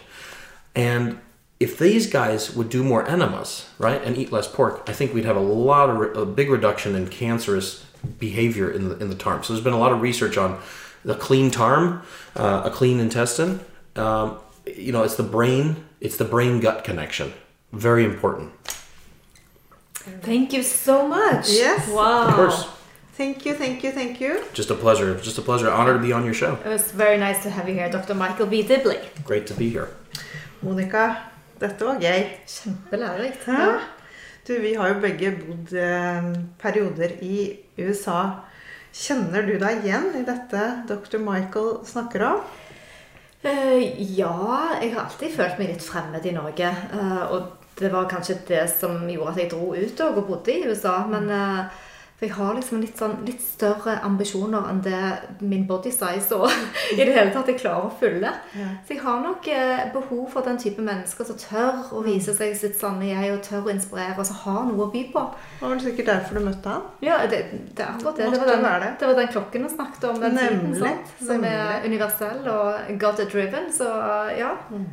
And 0.76 1.20
if 1.60 1.78
these 1.78 2.08
guys 2.08 2.56
would 2.56 2.70
do 2.70 2.84
more 2.84 3.08
enemas, 3.08 3.70
right, 3.78 4.02
and 4.04 4.18
eat 4.18 4.32
less 4.32 4.48
pork, 4.48 4.84
I 4.88 4.94
think 4.94 5.14
we'd 5.14 5.26
have 5.26 5.38
a 5.38 5.42
lot 5.42 5.90
of 5.90 6.18
a 6.18 6.26
big 6.26 6.50
reduction 6.50 6.96
in 6.96 7.08
cancerous 7.08 7.86
behavior 8.20 8.70
in 8.70 8.90
the 8.90 8.98
in 8.98 9.10
the 9.10 9.16
tarm. 9.16 9.44
So 9.44 9.54
there's 9.54 9.64
been 9.64 9.74
a 9.74 9.80
lot 9.80 9.92
of 9.92 10.02
research 10.02 10.38
on 10.38 10.60
the 11.04 11.16
clean 11.16 11.52
tarm, 11.52 12.02
uh, 12.36 12.64
a 12.66 12.70
clean 12.70 13.00
intestine. 13.00 13.62
Um, 13.96 14.40
you 14.66 14.92
know, 14.92 15.04
it's 15.04 15.16
the 15.16 15.24
brain, 15.24 15.86
it's 16.02 16.18
the 16.18 16.26
brain 16.26 16.60
gut 16.60 16.84
connection. 16.84 17.32
Very 17.74 18.06
important. 18.06 18.52
Thank 20.22 20.54
you 20.54 20.64
so 20.64 21.08
much. 21.08 21.50
Yes. 21.50 21.90
Wow. 21.90 22.28
Of 22.28 22.34
course, 22.36 22.68
Thank 23.18 23.46
you, 23.46 23.54
thank 23.54 23.82
you, 23.82 23.92
thank 23.92 24.20
you. 24.20 24.44
just 24.54 24.70
a 24.70 24.76
pleasure. 24.76 25.16
Just 25.22 25.38
a 25.38 25.42
pleasure. 25.42 25.72
Honor 25.72 25.94
to 25.94 26.00
be 26.00 26.12
on 26.12 26.26
your 26.26 26.34
show. 26.34 26.56
It 26.66 26.68
was 26.68 26.92
very 26.92 27.18
nice 27.18 27.42
to 27.44 27.50
have 27.50 27.70
you 27.70 27.74
here, 27.76 27.90
Dr. 27.90 28.14
Michael 28.14 28.46
B. 28.48 28.62
Dibley. 28.62 29.00
Great 29.24 29.48
to 29.48 29.54
be 29.54 29.70
here. 29.70 29.88
Monica, 30.62 31.16
dette 31.60 31.86
var 31.86 31.96
gøy. 32.02 32.26
Kjempelærerikt. 32.46 33.48
Ja. 33.48 33.80
Du, 34.48 34.54
vi 34.62 34.74
har 34.76 34.88
jo 34.92 35.00
begge 35.00 35.32
bodd 35.32 35.72
eh, 35.74 36.28
perioder 36.60 37.16
i 37.24 37.56
USA. 37.80 38.20
Kjenner 38.96 39.48
du 39.48 39.56
deg 39.64 39.86
igjen 39.88 40.12
i 40.20 40.26
dette 40.28 40.66
dr. 40.92 41.18
Michael 41.24 41.80
snakker 41.88 42.28
om? 42.28 42.44
Eh, 43.46 44.02
ja, 44.18 44.32
jeg 44.82 44.94
har 44.96 45.04
alltid 45.04 45.36
følt 45.36 45.60
meg 45.60 45.70
litt 45.70 45.86
fremmed 45.86 46.26
i 46.26 46.34
Norge. 46.34 46.70
eh, 46.98 47.24
og 47.30 47.52
det 47.78 47.92
var 47.94 48.08
kanskje 48.10 48.40
det 48.48 48.64
som 48.72 49.04
gjorde 49.10 49.34
at 49.34 49.42
jeg 49.44 49.52
dro 49.52 49.76
ut 49.76 50.02
og 50.02 50.22
bodde 50.28 50.54
i 50.54 50.64
USA. 50.66 50.96
Men 51.08 51.30
eh, 51.30 51.84
for 52.16 52.30
jeg 52.30 52.36
har 52.38 52.54
liksom 52.56 52.80
litt, 52.80 52.96
sånn, 52.96 53.16
litt 53.28 53.42
større 53.44 53.98
ambisjoner 54.08 54.70
enn 54.70 54.78
det 54.86 55.00
min 55.44 55.66
body 55.68 55.92
size 55.92 56.32
og 56.38 56.46
i 56.94 57.00
det 57.02 57.10
hele 57.12 57.34
tatt 57.34 57.50
jeg 57.52 57.60
klarer 57.60 57.90
å 57.90 57.98
fylle. 58.00 58.32
Ja. 58.56 58.68
Så 58.88 58.96
jeg 58.96 59.02
har 59.04 59.20
nok 59.20 59.50
eh, 59.52 59.82
behov 59.92 60.30
for 60.32 60.48
den 60.48 60.56
type 60.62 60.86
mennesker 60.86 61.28
som 61.28 61.40
tør 61.42 61.92
å 61.92 62.06
vise 62.06 62.32
seg 62.38 62.56
sitt 62.56 62.80
sanne 62.80 63.10
jeg, 63.10 63.34
og 63.36 63.44
tør 63.44 63.68
å 63.68 63.74
inspirere, 63.74 64.16
og 64.16 64.30
som 64.30 64.40
har 64.46 64.62
noe 64.70 64.88
å 64.88 64.94
by 64.94 65.04
på. 65.12 65.26
Det 65.60 65.74
var 65.74 65.84
sikkert 65.84 66.12
derfor 66.14 66.40
du 66.40 66.46
møtte 66.48 66.78
han? 66.78 66.88
Ja, 67.04 67.20
det, 67.28 67.42
det 67.76 67.84
er 67.84 67.92
akkurat 67.98 68.22
det. 68.22 68.32
Det 68.32 68.40
var, 68.46 68.54
den, 68.54 68.96
det. 68.96 69.12
var 69.12 69.20
den 69.20 69.32
klokken 69.36 69.68
vi 69.68 69.76
snakket 69.76 70.10
om. 70.14 70.24
Den 70.24 70.40
tiden, 70.40 70.66
Nemlig, 70.72 70.82
sant? 70.86 71.14
Som 71.20 71.48
er 71.52 71.84
universell 71.84 72.48
og 72.48 72.96
God-driven. 73.04 73.68
Så 73.76 73.92
ja. 74.40 74.56
Mm. 74.72 74.88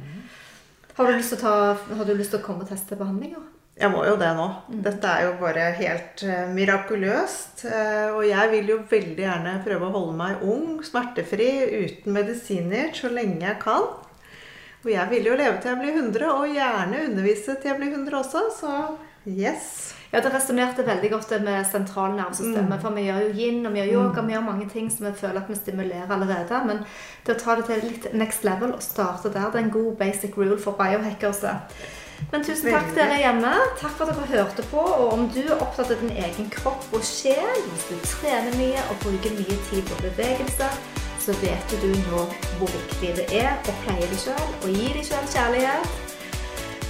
Har 0.98 1.06
du 1.06 1.14
lyst 1.16 1.36
til 1.36 1.38
å, 1.38 1.42
ta, 1.46 1.96
har 1.96 2.06
du 2.08 2.16
lyst 2.18 2.34
til 2.34 2.42
å 2.42 2.46
komme 2.50 2.66
og 2.66 2.74
teste 2.74 2.98
behandlinger? 2.98 3.51
Jeg 3.80 3.88
må 3.88 4.02
jo 4.04 4.18
det 4.20 4.28
nå. 4.36 4.46
Dette 4.84 5.08
er 5.08 5.26
jo 5.26 5.36
bare 5.40 5.70
helt 5.78 6.22
eh, 6.28 6.48
mirakuløst. 6.52 7.64
Eh, 7.64 8.10
og 8.12 8.26
jeg 8.28 8.50
vil 8.52 8.74
jo 8.74 8.82
veldig 8.90 9.24
gjerne 9.24 9.54
prøve 9.64 9.88
å 9.88 9.94
holde 9.94 10.16
meg 10.18 10.44
ung, 10.44 10.82
smertefri, 10.84 11.48
uten 11.80 12.12
medisiner 12.12 12.92
så 12.96 13.08
lenge 13.12 13.46
jeg 13.46 13.56
kan. 13.62 13.88
Og 14.82 14.90
jeg 14.90 15.08
vil 15.14 15.30
jo 15.30 15.38
leve 15.38 15.56
til 15.62 15.72
jeg 15.72 15.80
blir 15.80 15.96
100, 16.02 16.28
og 16.34 16.52
gjerne 16.52 17.06
undervise 17.06 17.56
til 17.56 17.72
jeg 17.72 17.80
blir 17.80 17.96
100 17.96 18.18
også. 18.20 18.44
Så 18.58 18.76
yes. 19.30 19.72
Ja, 20.12 20.20
Det 20.20 20.34
resonnerte 20.34 20.84
veldig 20.84 21.08
godt 21.14 21.30
det 21.32 21.40
med 21.40 21.64
sentralnervesystemet. 21.64 22.82
For 22.82 22.92
vi 22.92 23.06
gjør 23.06 23.22
jo 23.24 23.32
yin 23.32 23.64
og 23.64 23.72
vi 23.72 23.80
gjør 23.80 23.92
yoga, 23.94 24.26
vi 24.26 24.34
gjør 24.34 24.44
mange 24.50 24.68
ting 24.68 24.90
som 24.92 25.06
vi 25.08 25.14
føler 25.16 25.40
at 25.40 25.48
vi 25.48 25.56
stimulerer 25.56 26.12
allerede. 26.12 26.60
Men 26.68 26.84
det 27.24 27.38
å 27.38 27.40
ta 27.40 27.56
det 27.56 27.64
til 27.70 27.86
litt 27.88 28.10
next 28.12 28.44
level 28.44 28.76
og 28.76 28.84
starte 28.84 29.32
der, 29.32 29.48
det 29.48 29.62
er 29.62 29.64
en 29.64 29.76
god 29.78 29.96
basic 30.02 30.36
rule 30.36 30.60
for 30.60 30.76
biohackers. 30.76 31.40
Men 32.30 32.44
tusen 32.46 32.70
takk 32.72 32.92
dere 32.96 33.18
hjemme. 33.20 33.52
Takk 33.80 33.96
for 33.98 34.12
at 34.12 34.18
dere 34.20 34.30
hørte 34.30 34.64
på. 34.70 34.82
Og 34.82 35.12
om 35.16 35.26
du 35.34 35.40
er 35.42 35.58
opptatt 35.58 35.92
av 35.92 36.00
din 36.04 36.14
egen 36.14 36.48
kropp 36.54 36.86
og 36.94 37.04
sjel, 37.06 37.60
hvis 37.68 37.88
du 37.90 38.08
trener 38.14 38.54
mye 38.60 38.80
og 38.92 39.02
bruker 39.04 39.34
mye 39.36 39.58
tid 39.68 39.84
på 39.90 40.00
bevegelse, 40.04 40.70
så 41.22 41.36
vet 41.42 41.76
du 41.82 41.90
nå 41.90 42.24
hvor 42.58 42.72
viktig 42.72 43.12
det 43.20 43.28
er 43.42 43.52
å 43.54 43.76
pleie 43.84 44.08
deg 44.10 44.18
sjøl 44.24 44.48
og 44.62 44.72
gi 44.72 44.88
deg 44.96 45.04
sjøl 45.06 45.28
kjærlighet. 45.36 46.00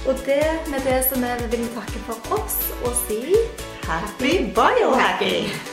Og 0.03 0.25
det 0.25 0.41
med 0.71 0.81
det 0.87 0.97
som 1.09 1.23
er, 1.23 1.45
vil 1.51 1.63
vi 1.63 1.69
takke 1.77 2.01
for 2.07 2.39
oss 2.39 2.57
og 2.81 2.97
si 3.05 3.21
Happy 3.83 4.33
biohacking! 4.55 5.72